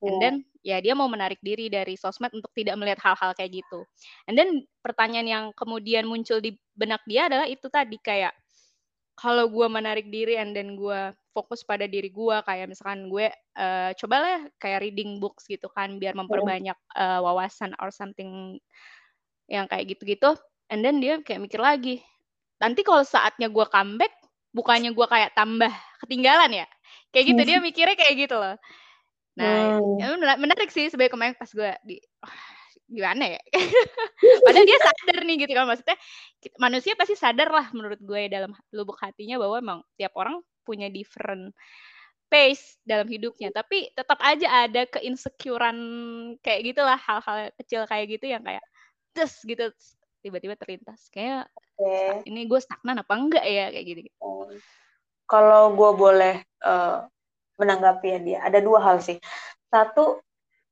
And 0.04 0.16
then 0.20 0.34
ya 0.64 0.80
dia 0.84 0.92
mau 0.96 1.08
menarik 1.08 1.40
diri 1.40 1.68
dari 1.72 1.96
sosmed 1.96 2.32
untuk 2.36 2.52
tidak 2.56 2.76
melihat 2.80 3.00
hal-hal 3.04 3.32
kayak 3.36 3.64
gitu. 3.64 3.84
And 4.28 4.36
then 4.36 4.68
pertanyaan 4.84 5.28
yang 5.28 5.44
kemudian 5.56 6.04
muncul 6.08 6.40
di 6.44 6.56
benak 6.76 7.00
dia 7.08 7.28
adalah 7.28 7.48
itu 7.48 7.68
tadi 7.72 7.96
kayak 8.00 8.36
kalau 9.14 9.46
gue 9.48 9.66
menarik 9.70 10.10
diri 10.10 10.36
and 10.36 10.52
then 10.56 10.74
gue 10.74 11.14
fokus 11.34 11.62
pada 11.66 11.86
diri 11.86 12.10
gue 12.10 12.36
kayak 12.46 12.66
misalkan 12.70 13.06
gue 13.10 13.30
eh, 13.32 13.90
cobalah 13.98 14.46
kayak 14.58 14.86
reading 14.86 15.18
books 15.22 15.46
gitu 15.50 15.70
kan 15.72 15.98
biar 16.02 16.14
memperbanyak 16.18 16.76
eh, 16.98 17.20
wawasan 17.22 17.74
or 17.78 17.90
something 17.94 18.58
yang 19.46 19.66
kayak 19.70 19.94
gitu-gitu. 19.94 20.34
And 20.72 20.80
then 20.80 21.00
dia 21.02 21.20
kayak 21.20 21.44
mikir 21.44 21.60
lagi, 21.60 22.00
nanti 22.60 22.80
kalau 22.86 23.04
saatnya 23.04 23.52
gue 23.52 23.66
comeback, 23.68 24.12
bukannya 24.56 24.96
gue 24.96 25.06
kayak 25.06 25.36
tambah 25.36 25.70
ketinggalan 26.00 26.64
ya? 26.64 26.66
Kayak 27.12 27.24
gitu 27.34 27.42
dia 27.44 27.58
mikirnya 27.60 27.96
kayak 27.98 28.14
gitu 28.26 28.36
loh. 28.38 28.56
Nah, 29.38 29.76
Hmm. 29.76 29.98
ya 29.98 30.06
mena- 30.16 30.40
menarik 30.40 30.70
sih 30.70 30.86
sebenarnya 30.88 31.12
kemarin 31.14 31.34
pas 31.36 31.50
gue 31.50 31.70
di 31.84 31.96
"Wah, 32.22 32.34
gimana 32.94 33.24
ya? 33.36 33.40
Padahal 34.46 34.66
dia 34.66 34.78
sadar 34.80 35.18
nih 35.26 35.36
gitu 35.46 35.52
kan 35.56 35.66
maksudnya 35.68 35.96
manusia 36.62 36.92
pasti 36.94 37.14
sadar 37.18 37.48
lah 37.50 37.66
menurut 37.74 37.98
gue 38.00 38.22
dalam 38.30 38.52
lubuk 38.70 38.98
hatinya 39.02 39.40
bahwa 39.42 39.56
emang 39.58 39.78
tiap 39.98 40.14
orang 40.16 40.38
punya 40.64 40.88
different 40.88 41.52
pace 42.32 42.80
dalam 42.82 43.06
hidupnya, 43.06 43.52
tapi 43.54 43.92
tetap 43.94 44.18
aja 44.24 44.66
ada 44.66 44.88
keinsecurean 44.90 45.78
kayak 46.42 46.72
gitulah 46.74 46.98
hal-hal 46.98 47.52
kecil 47.62 47.86
kayak 47.86 48.06
gitu 48.18 48.26
yang 48.32 48.42
kayak 48.42 48.64
terus 49.14 49.38
gitu 49.46 49.70
tiba-tiba 50.24 50.56
terlintas 50.56 51.12
kayak 51.12 51.52
Oke. 51.76 52.24
ini 52.24 52.48
gue 52.48 52.56
stagnan 52.56 53.04
apa 53.04 53.12
enggak 53.12 53.44
ya 53.44 53.68
kayak 53.68 53.84
gitu. 53.84 54.00
Kalau 55.28 55.76
gue 55.76 55.90
boleh 55.92 56.40
eh, 56.40 56.98
menanggapi 57.60 58.06
ya 58.08 58.18
dia, 58.24 58.38
ada 58.40 58.58
dua 58.64 58.80
hal 58.80 59.04
sih. 59.04 59.20
Satu, 59.68 60.24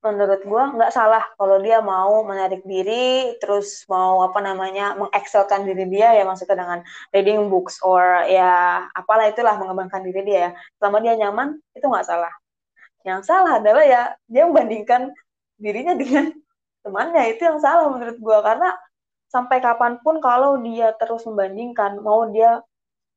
menurut 0.02 0.42
gue 0.42 0.62
nggak 0.80 0.90
salah 0.90 1.22
kalau 1.36 1.60
dia 1.60 1.78
mau 1.84 2.24
menarik 2.24 2.64
diri, 2.64 3.36
terus 3.38 3.84
mau 3.86 4.24
apa 4.24 4.40
namanya 4.40 4.96
mengexcelkan 4.96 5.68
diri 5.68 5.84
dia 5.92 6.16
ya 6.16 6.24
maksudnya 6.26 6.58
dengan 6.58 6.80
reading 7.12 7.52
books 7.52 7.78
or 7.84 8.24
ya 8.26 8.82
apalah 8.96 9.28
itulah 9.28 9.54
mengembangkan 9.60 10.00
diri 10.02 10.20
dia 10.24 10.38
ya. 10.48 10.50
Selama 10.80 10.98
dia 11.04 11.14
nyaman 11.20 11.60
itu 11.76 11.84
nggak 11.86 12.08
salah. 12.08 12.32
Yang 13.04 13.20
salah 13.28 13.60
adalah 13.62 13.84
ya 13.84 14.02
dia 14.26 14.42
membandingkan 14.48 15.12
dirinya 15.60 15.94
dengan 15.94 16.34
temannya 16.82 17.38
itu 17.38 17.42
yang 17.46 17.62
salah 17.62 17.86
menurut 17.94 18.18
gue 18.18 18.38
karena 18.42 18.74
sampai 19.32 19.58
kapan 19.64 19.96
pun 20.04 20.20
kalau 20.20 20.60
dia 20.60 20.92
terus 21.00 21.24
membandingkan 21.24 22.04
mau 22.04 22.28
dia 22.28 22.60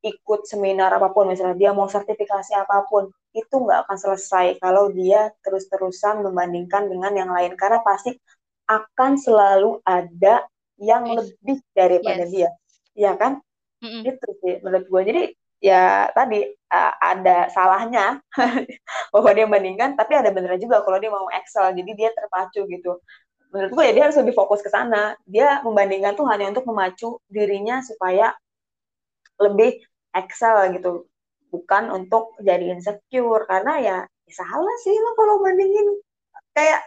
ikut 0.06 0.47
seminar 0.47 0.95
apa 0.95 1.12
pun 1.12 1.28
misalnya 1.28 1.58
dia 1.60 1.71
mau 1.75 1.89
sertifikasi 1.91 2.56
apa 2.56 2.88
pun 2.88 3.10
itu 3.36 3.51
nggak 3.51 3.84
akan 3.84 3.97
selesai 3.99 4.45
kalau 4.63 4.88
dia 4.95 5.34
terus-terusan 5.43 6.23
membandingkan 6.23 6.88
dengan 6.88 7.12
yang 7.12 7.32
lain 7.36 7.58
karena 7.60 7.84
pasti 7.84 8.15
akan 8.71 9.19
selalu 9.19 9.84
ada 9.84 10.47
yang 10.80 11.04
Yes. 11.08 11.15
lebih 11.19 11.58
daripada 11.75 12.23
Yes. 12.23 12.32
dia 12.32 12.49
ya 12.95 13.12
kan 13.19 13.43
Mm-mm. 13.84 14.08
itu 14.08 14.28
sih 14.43 14.54
menurut 14.63 14.88
gue 14.88 15.01
jadi 15.04 15.23
ya 15.63 16.12
tadi 16.13 16.45
uh, 16.51 16.93
ada 17.01 17.49
salahnya 17.49 18.19
bahwa 19.13 19.30
dia 19.34 19.43
membandingkan 19.47 19.95
tapi 19.99 20.13
ada 20.15 20.30
benernya 20.32 20.62
juga 20.62 20.84
kalau 20.86 20.99
dia 21.01 21.12
mau 21.12 21.28
excel 21.34 21.71
jadi 21.75 21.91
dia 21.95 22.10
terpacu 22.13 22.67
gitu 22.69 22.99
menurut 23.56 23.72
gue 23.72 23.84
ya 23.88 23.94
dia 23.96 24.04
harus 24.12 24.20
lebih 24.20 24.36
fokus 24.36 24.60
ke 24.60 24.68
sana. 24.68 25.15
Dia 25.24 25.63
membandingkan 25.63 26.20
tuh 26.20 26.28
hanya 26.28 26.52
untuk 26.52 26.68
memacu 26.68 27.24
dirinya 27.32 27.80
supaya 27.80 28.36
lebih 29.39 29.80
excel 30.12 30.76
gitu. 30.76 31.08
Bukan 31.48 31.88
untuk 31.96 32.36
jadi 32.44 32.76
insecure. 32.76 33.48
Karena 33.48 33.80
ya, 33.80 33.98
ya 34.04 34.34
salah 34.36 34.76
sih 34.84 34.91
lo 34.91 35.15
kalau 35.15 35.39
bandingin. 35.39 36.04
Kayak 36.52 36.84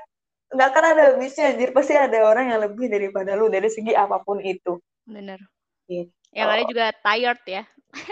nggak 0.53 0.69
akan 0.69 0.85
ada 0.93 1.03
habisnya 1.17 1.57
anjir. 1.57 1.73
Pasti 1.73 1.97
ada 1.97 2.19
orang 2.29 2.53
yang 2.53 2.61
lebih 2.61 2.93
daripada 2.93 3.33
lu 3.33 3.49
dari 3.49 3.73
segi 3.73 3.97
apa 3.97 4.21
pun 4.21 4.37
itu. 4.45 4.77
Bener. 5.09 5.41
Gitu. 5.89 6.13
Yang 6.37 6.49
ada 6.53 6.63
juga 6.69 6.85
tired 7.01 7.43
ya. 7.49 7.63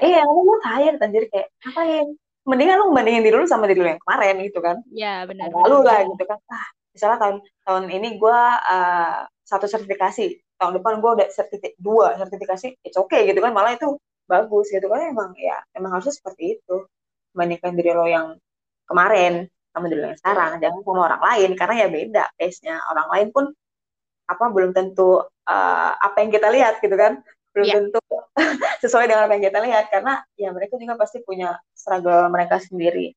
iya 0.01 0.25
lu 0.25 0.49
mau 0.49 0.57
tired 0.65 0.97
anjir. 1.05 1.29
Kayak 1.29 1.53
ngapain? 1.61 2.09
Mendingan 2.49 2.81
lu 2.81 2.97
bandingin 2.97 3.21
diri 3.21 3.37
lu 3.37 3.45
sama 3.45 3.69
diri 3.69 3.85
lu 3.85 3.91
yang 3.93 4.01
kemarin 4.01 4.41
gitu 4.41 4.65
kan. 4.65 4.81
Ya 4.97 5.29
benar. 5.29 5.53
lalu 5.53 5.85
lah 5.85 6.09
gitu 6.09 6.25
kan. 6.25 6.41
Ah 6.49 6.76
misalnya 6.97 7.19
tahun 7.21 7.37
tahun 7.69 7.85
ini 7.93 8.09
gue 8.17 8.41
satu 9.45 9.67
sertifikasi 9.69 10.25
tahun 10.57 10.73
depan 10.81 11.05
gue 11.05 11.11
udah 11.21 11.29
sertifi 11.29 11.77
dua 11.77 12.17
sertifikasi 12.17 12.81
it's 12.81 12.97
okay 12.97 13.29
gitu 13.29 13.45
kan 13.45 13.53
malah 13.53 13.77
itu 13.77 14.01
bagus 14.27 14.67
gitu 14.75 14.89
kan 14.91 15.07
emang 15.07 15.31
ya 15.39 15.61
emang 15.79 15.97
harusnya 15.97 16.15
seperti 16.15 16.59
itu. 16.59 16.77
Membandingkan 17.37 17.73
diri 17.79 17.93
lo 17.95 18.07
yang 18.09 18.27
kemarin 18.89 19.47
sama 19.71 19.87
diri 19.93 20.01
lo 20.03 20.09
yang 20.11 20.21
sekarang 20.21 20.51
jangan 20.59 20.81
sama 20.83 21.01
orang 21.13 21.23
lain 21.23 21.51
karena 21.55 21.75
ya 21.85 21.89
beda 21.93 22.25
pace-nya. 22.35 22.77
Orang 22.91 23.07
lain 23.15 23.29
pun 23.31 23.45
apa 24.27 24.45
belum 24.51 24.71
tentu 24.75 25.23
eh, 25.47 25.93
apa 25.95 26.17
yang 26.25 26.31
kita 26.35 26.49
lihat 26.51 26.83
gitu 26.83 26.97
kan. 26.99 27.23
Belum 27.55 27.67
Iya. 27.71 27.75
tentu 27.81 28.01
sesuai 28.83 29.07
dengan 29.09 29.31
apa 29.31 29.33
yang 29.39 29.45
kita 29.49 29.59
lihat 29.65 29.85
karena 29.89 30.21
ya 30.37 30.51
mereka 30.53 30.77
juga 30.77 30.95
pasti 30.99 31.23
punya 31.25 31.57
struggle 31.73 32.29
mereka 32.29 32.61
sendiri 32.61 33.17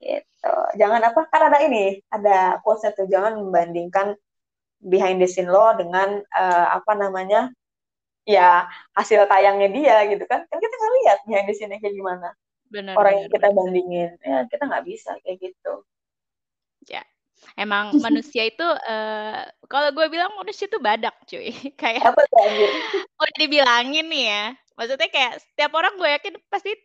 gitu 0.00 0.54
jangan 0.76 1.00
apa 1.00 1.20
kan 1.32 1.48
ada 1.48 1.58
ini 1.64 2.00
ada 2.12 2.60
quotes 2.60 2.86
tuh 2.92 3.08
jangan 3.08 3.40
membandingkan 3.40 4.14
behind 4.84 5.18
the 5.18 5.28
scene 5.28 5.48
lo 5.48 5.72
dengan 5.74 6.20
eh, 6.20 6.66
apa 6.72 6.92
namanya 6.94 7.48
ya 8.28 8.66
hasil 8.92 9.24
tayangnya 9.30 9.72
dia 9.72 9.96
gitu 10.10 10.24
kan 10.28 10.44
kan 10.44 10.58
kita 10.58 10.74
nggak 10.74 10.94
lihat 11.00 11.18
behind 11.24 11.46
the 11.48 11.54
scene 11.56 11.74
kayak 11.76 11.94
gimana 11.96 12.34
Benar. 12.66 12.98
orang 12.98 13.12
yang 13.14 13.28
benar, 13.30 13.34
kita 13.34 13.48
benar. 13.48 13.56
bandingin 13.56 14.10
ya 14.20 14.38
kita 14.50 14.62
nggak 14.66 14.84
bisa 14.84 15.10
kayak 15.22 15.38
gitu 15.40 15.74
Emang 17.56 17.94
manusia 18.02 18.42
itu 18.44 18.64
eh 18.84 19.42
kalau 19.70 19.88
gue 19.94 20.06
bilang 20.10 20.34
manusia 20.34 20.66
itu 20.66 20.76
badak, 20.82 21.14
cuy. 21.24 21.52
Kayak 21.80 22.10
apa 22.10 22.20
tuh 22.26 22.36
udah 23.22 23.36
dibilangin 23.38 24.06
nih 24.10 24.24
ya. 24.28 24.44
Maksudnya 24.76 25.08
kayak 25.08 25.40
setiap 25.40 25.72
orang 25.72 25.96
gue 25.96 26.08
yakin 26.10 26.34
pasti 26.52 26.76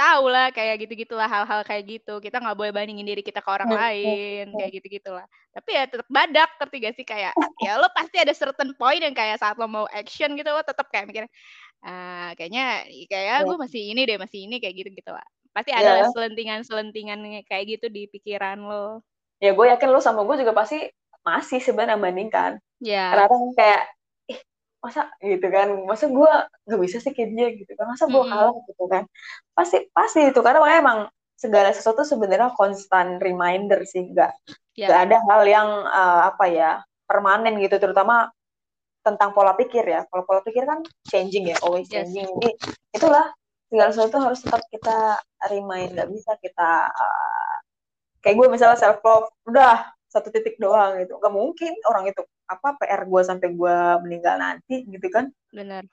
tahu 0.00 0.24
lah 0.32 0.48
kayak 0.56 0.74
gitu-gitulah 0.82 1.28
hal-hal 1.28 1.60
kayak 1.68 1.84
gitu. 1.86 2.12
Kita 2.24 2.40
nggak 2.40 2.56
boleh 2.56 2.72
bandingin 2.72 3.04
diri 3.04 3.20
kita 3.20 3.44
ke 3.44 3.50
orang 3.52 3.68
Hmm, 3.68 3.76
hmm, 3.76 3.84
lain, 3.84 4.44
hmm. 4.48 4.56
kayak 4.56 4.70
gitu-gitulah. 4.80 5.26
Tapi 5.52 5.70
ya 5.76 5.82
tetap 5.90 6.08
badak, 6.08 6.50
ngerti 6.58 6.76
gak 6.80 6.94
sih 6.96 7.06
kayak 7.06 7.32
ya 7.60 7.72
lo 7.76 7.88
pasti 7.92 8.16
ada 8.16 8.32
certain 8.32 8.72
point 8.80 9.02
yang 9.04 9.12
kayak 9.12 9.36
saat 9.36 9.56
lo 9.60 9.68
mau 9.68 9.84
action 9.92 10.32
gitu 10.34 10.48
lo 10.48 10.62
tetap 10.64 10.88
kayak 10.88 11.06
mikir 11.10 11.24
ah 11.84 12.32
kayaknya 12.36 12.84
kayak 13.08 13.38
Ya. 13.40 13.46
gue 13.48 13.56
masih 13.56 13.82
ini 13.92 14.02
deh, 14.08 14.16
masih 14.20 14.38
ini 14.48 14.56
kayak 14.62 14.74
gitu-gitu 14.80 15.10
lah. 15.12 15.26
Pasti 15.52 15.70
ada 15.74 15.90
lah 16.00 16.08
selentingan-selentingan 16.14 17.18
kayak 17.44 17.64
gitu 17.78 17.86
di 17.90 18.06
pikiran 18.08 18.58
lo. 18.64 19.02
ya 19.40 19.52
gue 19.56 19.66
yakin 19.72 19.88
lo 19.88 20.00
sama 20.04 20.20
gue 20.28 20.36
juga 20.44 20.52
pasti 20.52 20.76
masih 21.24 21.60
sebenarnya 21.60 21.96
membandingkan 21.96 22.52
Ya, 22.80 23.12
kadang 23.12 23.52
kayak 23.56 23.82
masa 24.80 25.12
gitu 25.20 25.46
kan. 25.52 25.68
Masa 25.84 26.08
gue 26.08 26.32
nggak 26.66 26.80
bisa 26.80 26.96
sih 26.98 27.12
kayak 27.12 27.30
dia? 27.36 27.48
gitu 27.52 27.72
kan. 27.76 27.84
Masa 27.88 28.04
gue 28.08 28.22
kalah? 28.24 28.52
gitu 28.68 28.84
kan. 28.88 29.04
Pasti 29.52 29.78
pasti 29.92 30.20
itu. 30.32 30.40
Karena 30.40 30.58
makanya 30.64 30.80
emang 30.80 30.98
segala 31.36 31.72
sesuatu 31.72 32.04
sebenarnya 32.04 32.52
constant 32.56 33.20
reminder 33.20 33.80
sih. 33.84 34.08
Nggak 34.12 34.32
nggak 34.76 35.00
ada 35.08 35.16
hal 35.28 35.42
yang 35.44 35.68
eh, 35.86 36.20
apa 36.32 36.44
ya 36.48 36.70
permanen 37.04 37.60
gitu. 37.60 37.76
Terutama 37.76 38.28
tentang 39.00 39.32
pola 39.32 39.52
pikir 39.56 39.84
ya. 39.84 40.04
Kalau 40.08 40.24
pola 40.24 40.40
pikir 40.44 40.64
kan 40.64 40.80
changing 41.08 41.52
ya 41.52 41.56
always 41.64 41.88
Yes. 41.88 42.08
changing. 42.08 42.28
Jadi 42.40 42.50
itulah 42.96 43.32
segala 43.70 43.88
sesuatu 43.94 44.16
harus 44.18 44.40
tetap 44.42 44.60
kita 44.72 45.20
remind. 45.48 45.96
Nggak 45.96 46.08
bisa 46.08 46.32
kita 46.40 46.70
eh, 46.88 47.54
kayak 48.20 48.36
gue 48.36 48.46
misalnya 48.52 48.76
self 48.80 49.00
love 49.04 49.28
udah 49.48 49.88
satu 50.10 50.28
titik 50.32 50.56
doang 50.60 51.00
gitu. 51.00 51.16
Nggak 51.20 51.32
mungkin 51.32 51.72
orang 51.88 52.10
itu 52.10 52.20
apa 52.50 52.68
PR 52.80 53.02
gue 53.06 53.22
sampai 53.22 53.48
gue 53.54 53.76
meninggal 54.02 54.36
nanti 54.42 54.82
gitu 54.90 55.06
kan. 55.14 55.30
Benar. 55.54 55.84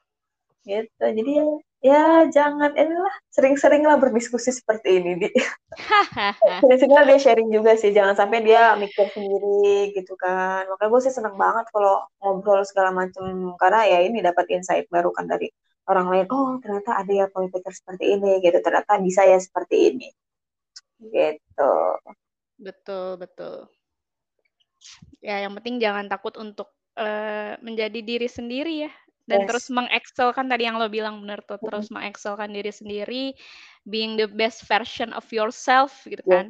gitu. 0.67 1.05
Jadi 1.17 1.31
ya 1.39 1.45
ya 1.77 2.03
jangan 2.35 2.73
inilah 2.73 3.15
sering-sering 3.29 3.85
lah 3.85 3.95
berdiskusi 4.01 4.49
seperti 4.51 4.99
ini 4.99 5.11
di. 5.21 5.29
Sering-sering 6.61 6.93
dia 7.07 7.19
sharing 7.21 7.49
juga 7.53 7.71
sih 7.77 7.93
jangan 7.93 8.15
sampai 8.17 8.39
dia 8.43 8.73
mikir 8.75 9.07
sendiri 9.13 9.93
gitu 9.95 10.13
kan. 10.19 10.65
Makanya 10.67 10.89
gue 10.91 11.01
sih 11.05 11.13
seneng 11.13 11.35
banget 11.37 11.65
kalau 11.73 12.03
ngobrol 12.19 12.61
segala 12.65 12.89
macem 12.91 13.53
karena 13.61 13.81
ya 13.87 13.99
ini 14.07 14.19
dapat 14.25 14.45
insight 14.51 14.85
baru 14.89 15.09
kan 15.15 15.25
dari 15.29 15.47
orang 15.87 16.07
lain. 16.11 16.27
Oh 16.33 16.57
ternyata 16.59 16.91
ada 16.99 17.11
ya 17.13 17.25
pola 17.31 17.47
pikir 17.53 17.73
seperti 17.73 18.05
ini 18.17 18.41
gitu. 18.43 18.57
Ternyata 18.65 18.99
bisa 18.99 19.21
ya 19.23 19.37
seperti 19.39 19.75
ini. 19.93 20.07
Gitu. 20.99 21.73
Betul, 22.57 23.21
betul. 23.21 23.69
Ya, 25.21 25.43
yang 25.45 25.53
penting 25.57 25.81
jangan 25.81 26.07
takut 26.07 26.37
untuk 26.37 26.71
eh, 26.97 27.53
menjadi 27.61 27.99
diri 28.01 28.25
sendiri 28.25 28.89
ya. 28.89 28.91
Dan 29.27 29.43
Yes. 29.43 29.47
terus 29.51 29.65
mengexcelkan 29.69 30.47
tadi 30.47 30.63
yang 30.65 30.79
lo 30.79 30.87
bilang 30.87 31.19
bener 31.19 31.43
tuh, 31.43 31.59
terus 31.59 31.91
mengexcelkan 31.91 32.47
diri 32.47 32.71
sendiri, 32.71 33.35
being 33.83 34.15
the 34.15 34.23
best 34.23 34.63
version 34.65 35.11
of 35.11 35.27
yourself 35.35 35.91
gitu 36.07 36.23
Yeah. 36.23 36.31
kan. 36.31 36.47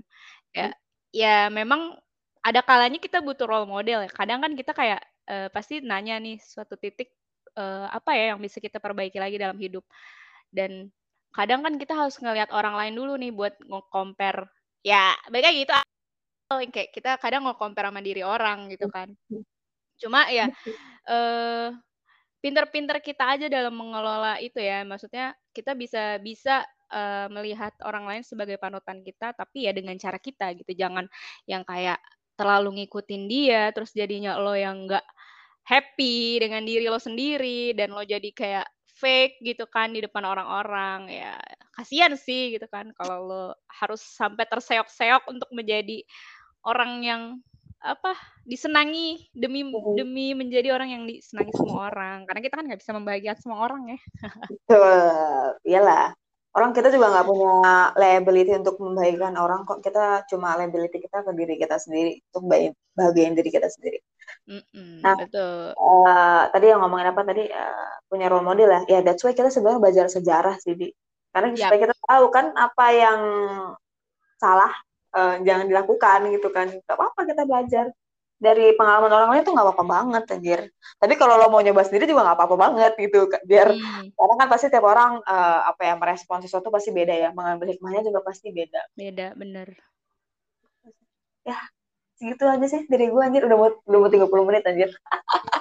Ya, 0.53 0.67
ya 1.11 1.35
memang 1.49 1.97
ada 2.45 2.61
kalanya 2.61 3.01
kita 3.01 3.19
butuh 3.19 3.49
role 3.49 3.67
model 3.67 4.05
ya. 4.05 4.09
Kadang 4.13 4.45
kan 4.45 4.53
kita 4.53 4.71
kayak 4.77 5.01
uh, 5.27 5.49
pasti 5.51 5.81
nanya 5.81 6.21
nih 6.21 6.37
suatu 6.39 6.77
titik 6.77 7.11
uh, 7.57 7.89
apa 7.89 8.13
ya 8.13 8.37
yang 8.37 8.39
bisa 8.39 8.61
kita 8.61 8.77
perbaiki 8.77 9.17
lagi 9.17 9.41
dalam 9.41 9.57
hidup. 9.57 9.83
Dan 10.53 10.93
kadang 11.33 11.65
kan 11.65 11.75
kita 11.81 11.97
harus 11.97 12.15
ngelihat 12.21 12.53
orang 12.53 12.77
lain 12.77 12.93
dulu 12.93 13.13
nih 13.17 13.33
buat 13.33 13.57
nge-compare. 13.57 14.47
Ya, 14.85 15.17
baiknya 15.33 15.51
gitu 15.65 15.73
kayak 16.47 16.95
kita 16.95 17.19
kadang 17.19 17.43
nge-compare 17.43 17.91
sama 17.91 17.99
diri 17.99 18.23
orang 18.23 18.71
gitu 18.71 18.87
kan. 18.87 19.11
Cuma 19.99 20.31
ya 20.31 20.47
eh 21.07 21.69
pinter-pinter 22.39 23.03
kita 23.03 23.35
aja 23.35 23.47
dalam 23.51 23.75
mengelola 23.75 24.39
itu 24.39 24.61
ya. 24.63 24.87
Maksudnya 24.87 25.35
kita 25.51 25.75
bisa 25.75 26.21
bisa 26.23 26.63
uh, 26.93 27.27
melihat 27.27 27.75
orang 27.83 28.07
lain 28.07 28.23
sebagai 28.23 28.55
panutan 28.55 29.03
kita, 29.03 29.35
tapi 29.35 29.67
ya 29.67 29.75
dengan 29.75 29.97
cara 29.99 30.15
kita 30.21 30.55
gitu. 30.55 30.71
Jangan 30.71 31.09
yang 31.49 31.67
kayak 31.67 31.99
terlalu 32.39 32.83
ngikutin 32.83 33.23
dia, 33.27 33.73
terus 33.75 33.91
jadinya 33.91 34.37
lo 34.39 34.53
yang 34.55 34.87
nggak 34.87 35.03
happy 35.67 36.39
dengan 36.39 36.63
diri 36.63 36.87
lo 36.87 37.01
sendiri 37.01 37.75
dan 37.75 37.91
lo 37.91 38.05
jadi 38.05 38.29
kayak 38.31 38.67
fake 38.97 39.43
gitu 39.45 39.69
kan 39.69 39.93
di 39.93 40.01
depan 40.01 40.25
orang-orang 40.25 41.05
ya 41.11 41.37
kasihan 41.77 42.17
sih 42.17 42.57
gitu 42.57 42.65
kan 42.65 42.89
kalau 42.97 43.17
lo 43.29 43.43
harus 43.69 44.01
sampai 44.01 44.49
terseok-seok 44.49 45.29
untuk 45.29 45.49
menjadi 45.53 46.01
orang 46.63 47.03
yang 47.05 47.21
apa 47.77 48.17
disenangi 48.41 49.29
demi 49.37 49.69
demi 49.93 50.33
menjadi 50.33 50.73
orang 50.73 50.89
yang 50.91 51.03
disenangi 51.05 51.53
semua 51.53 51.93
orang. 51.93 52.25
Karena 52.25 52.41
kita 52.41 52.53
kan 52.57 52.65
nggak 52.65 52.81
bisa 52.81 52.91
membahagiakan 52.95 53.41
semua 53.41 53.59
orang 53.61 53.81
ya. 53.93 53.99
Betul. 54.51 54.97
Iyalah. 55.67 56.07
Orang 56.57 56.73
kita 56.73 56.89
juga 56.89 57.13
nggak 57.13 57.27
punya 57.29 57.53
liability 57.93 58.51
untuk 58.57 58.81
membahagiakan 58.81 59.37
orang 59.37 59.61
kok. 59.69 59.85
Kita 59.85 60.25
cuma 60.25 60.57
liability 60.57 60.97
kita 61.05 61.21
ke 61.21 61.31
diri 61.37 61.55
kita 61.61 61.77
sendiri. 61.77 62.17
Untuk 62.33 62.43
bahagiain 62.97 63.37
diri 63.37 63.49
kita 63.53 63.69
sendiri. 63.69 64.01
Mm-mm, 64.47 64.99
nah 64.99 65.15
betul. 65.15 65.71
uh, 65.71 66.51
tadi 66.51 66.65
yang 66.67 66.83
ngomongin 66.83 67.15
apa 67.15 67.21
tadi? 67.23 67.47
Uh, 67.47 67.93
punya 68.09 68.27
role 68.27 68.43
model 68.43 68.67
ya. 68.67 68.81
Ya 68.89 68.99
that's 69.05 69.21
why 69.21 69.37
kita 69.37 69.53
sebenarnya 69.53 69.79
belajar 69.79 70.05
sejarah 70.09 70.57
sih 70.57 70.73
di. 70.73 70.89
Karena 71.29 71.53
yep. 71.53 71.69
supaya 71.69 71.79
kita 71.85 71.95
tahu 72.09 72.25
kan 72.33 72.45
apa 72.57 72.85
yang 72.95 73.21
salah 74.41 74.73
uh, 75.17 75.35
jangan 75.41 75.65
dilakukan 75.65 76.19
gitu 76.29 76.47
kan. 76.53 76.69
Gak 76.85 76.95
apa-apa 76.97 77.25
kita 77.25 77.43
belajar. 77.49 77.89
Dari 78.37 78.77
pengalaman 78.77 79.09
orang 79.09 79.29
lain 79.33 79.41
tuh 79.49 79.57
nggak 79.57 79.65
apa-apa 79.65 79.85
banget 79.89 80.23
anjir. 80.29 80.61
Tapi 81.01 81.17
kalau 81.17 81.41
lo 81.41 81.49
mau 81.49 81.57
nyoba 81.57 81.81
sendiri 81.81 82.05
juga 82.05 82.21
nggak 82.21 82.37
apa-apa 82.37 82.55
banget 82.69 82.93
gitu 83.01 83.25
biar 83.49 83.73
hmm. 83.73 84.13
karena 84.13 84.33
kan 84.37 84.47
pasti 84.53 84.69
tiap 84.69 84.85
orang 84.85 85.17
uh, 85.25 85.65
apa 85.65 85.81
yang 85.89 85.97
merespon 85.97 86.45
sesuatu 86.45 86.69
pasti 86.69 86.93
beda 86.93 87.17
ya. 87.17 87.29
Mengambil 87.33 87.73
hikmahnya 87.73 88.05
juga 88.05 88.21
pasti 88.21 88.53
beda. 88.53 88.93
Beda 88.93 89.33
bener. 89.33 89.73
Ya 91.41 91.57
segitu 92.21 92.45
aja 92.45 92.65
sih 92.69 92.85
dari 92.85 93.09
gue 93.09 93.21
anjir. 93.25 93.41
Udah 93.41 93.57
mau 93.57 93.73
udah 93.73 93.99
mau 94.05 94.09
30 94.13 94.47
menit 94.53 94.63
anjir. 94.69 94.93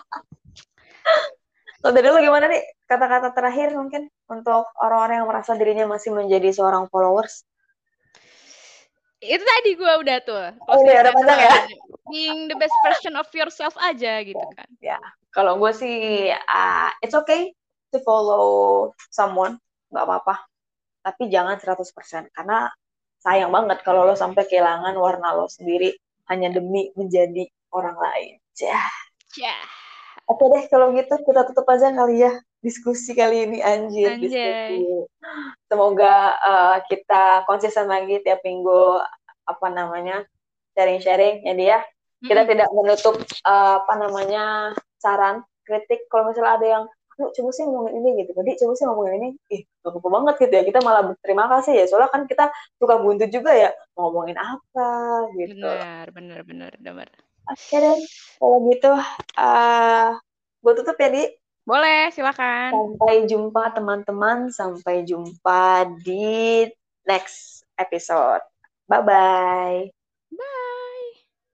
So, 1.87 1.95
dari 1.95 2.11
lo 2.11 2.19
gimana 2.19 2.51
nih? 2.51 2.66
Kata-kata 2.90 3.31
terakhir 3.31 3.71
mungkin 3.79 4.11
untuk 4.27 4.66
orang-orang 4.75 5.23
yang 5.23 5.29
merasa 5.31 5.55
dirinya 5.55 5.87
masih 5.87 6.19
menjadi 6.19 6.51
seorang 6.51 6.90
followers 6.90 7.47
itu 9.26 9.42
tadi 9.42 9.70
gue 9.74 9.92
udah 10.06 10.18
tuh 10.22 10.46
oh 10.70 10.76
iya 10.86 11.02
udah 11.02 11.12
panjang 11.14 11.40
ya? 11.42 11.54
being 12.10 12.46
the 12.46 12.56
best 12.56 12.74
version 12.86 13.18
of 13.18 13.26
yourself 13.34 13.74
aja 13.82 14.22
gitu 14.22 14.46
kan. 14.54 14.68
ya. 14.78 14.94
Kalau 15.34 15.58
gue 15.58 15.72
sih 15.74 16.30
uh, 16.30 16.90
it's 17.02 17.18
okay 17.18 17.50
to 17.90 17.98
follow 18.06 18.94
someone 19.10 19.58
nggak 19.90 20.06
apa-apa. 20.06 20.46
Tapi 21.02 21.26
jangan 21.26 21.58
100% 21.58 22.30
karena 22.30 22.70
sayang 23.18 23.50
banget 23.50 23.82
kalau 23.82 24.06
lo 24.06 24.14
sampai 24.14 24.46
kehilangan 24.46 24.94
warna 24.94 25.34
lo 25.34 25.50
sendiri 25.50 25.98
hanya 26.30 26.54
demi 26.54 26.94
menjadi 26.94 27.42
orang 27.74 27.98
lain. 27.98 28.38
Jah 28.54 28.86
jah 29.36 29.62
oke 30.30 30.44
deh 30.48 30.64
kalau 30.72 30.96
gitu 30.96 31.14
kita 31.20 31.40
tutup 31.50 31.68
aja 31.68 31.92
kali 31.92 32.24
ya 32.24 32.32
diskusi 32.64 33.12
kali 33.12 33.47
ini 33.47 33.59
anjir 33.61 34.16
Anjay. 34.16 34.23
diskusi. 34.23 34.85
Semoga 35.69 36.37
uh, 36.40 36.77
kita 36.88 37.47
konsisten 37.47 37.87
lagi 37.87 38.21
tiap 38.23 38.40
minggu 38.42 39.01
apa 39.47 39.66
namanya 39.71 40.27
sharing-sharing 40.75 41.47
ya 41.47 41.55
dia 41.55 41.79
kita 42.25 42.42
mm-hmm. 42.42 42.53
tidak 42.53 42.69
menutup 42.73 43.16
uh, 43.45 43.83
apa 43.85 43.95
namanya 44.01 44.45
saran 44.99 45.45
kritik. 45.69 46.09
Kalau 46.09 46.33
misalnya 46.33 46.53
ada 46.57 46.66
yang 46.66 46.85
yuk 47.16 47.33
coba 47.33 47.49
sih 47.53 47.64
ngomongin 47.64 47.95
ini 48.01 48.11
gitu. 48.25 48.31
Jadi 48.37 48.51
coba 48.61 48.73
sih 48.77 48.85
ngomongin 48.88 49.14
ini. 49.21 49.29
Ih 49.53 49.62
lupa 49.85 50.09
banget 50.09 50.35
gitu 50.49 50.55
ya. 50.57 50.62
Kita 50.64 50.79
malah 50.85 51.03
berterima 51.12 51.45
kasih 51.49 51.73
ya. 51.77 51.85
Soalnya 51.88 52.11
kan 52.12 52.23
kita 52.25 52.53
suka 52.81 52.95
buntu 53.01 53.25
juga 53.29 53.53
ya 53.53 53.71
ngomongin 53.97 54.37
apa 54.37 54.88
gitu. 55.37 55.61
Benar 55.61 56.07
benar 56.12 56.40
benar 56.45 56.73
benar. 56.81 57.09
Oke 57.47 57.77
deh 57.79 57.99
kalau 58.42 58.59
gitu 58.69 58.90
uh, 58.90 59.01
eh, 59.38 60.09
gue 60.66 60.73
tutup 60.83 60.97
ya 60.99 61.09
di 61.14 61.23
boleh, 61.66 62.14
silakan. 62.14 62.70
Sampai 62.70 63.26
jumpa 63.26 63.74
teman-teman, 63.74 64.48
sampai 64.55 65.02
jumpa 65.02 65.90
di 66.07 66.64
next 67.05 67.66
episode. 67.74 68.42
Bye-bye. 68.87 69.90
Bye. 70.31 70.75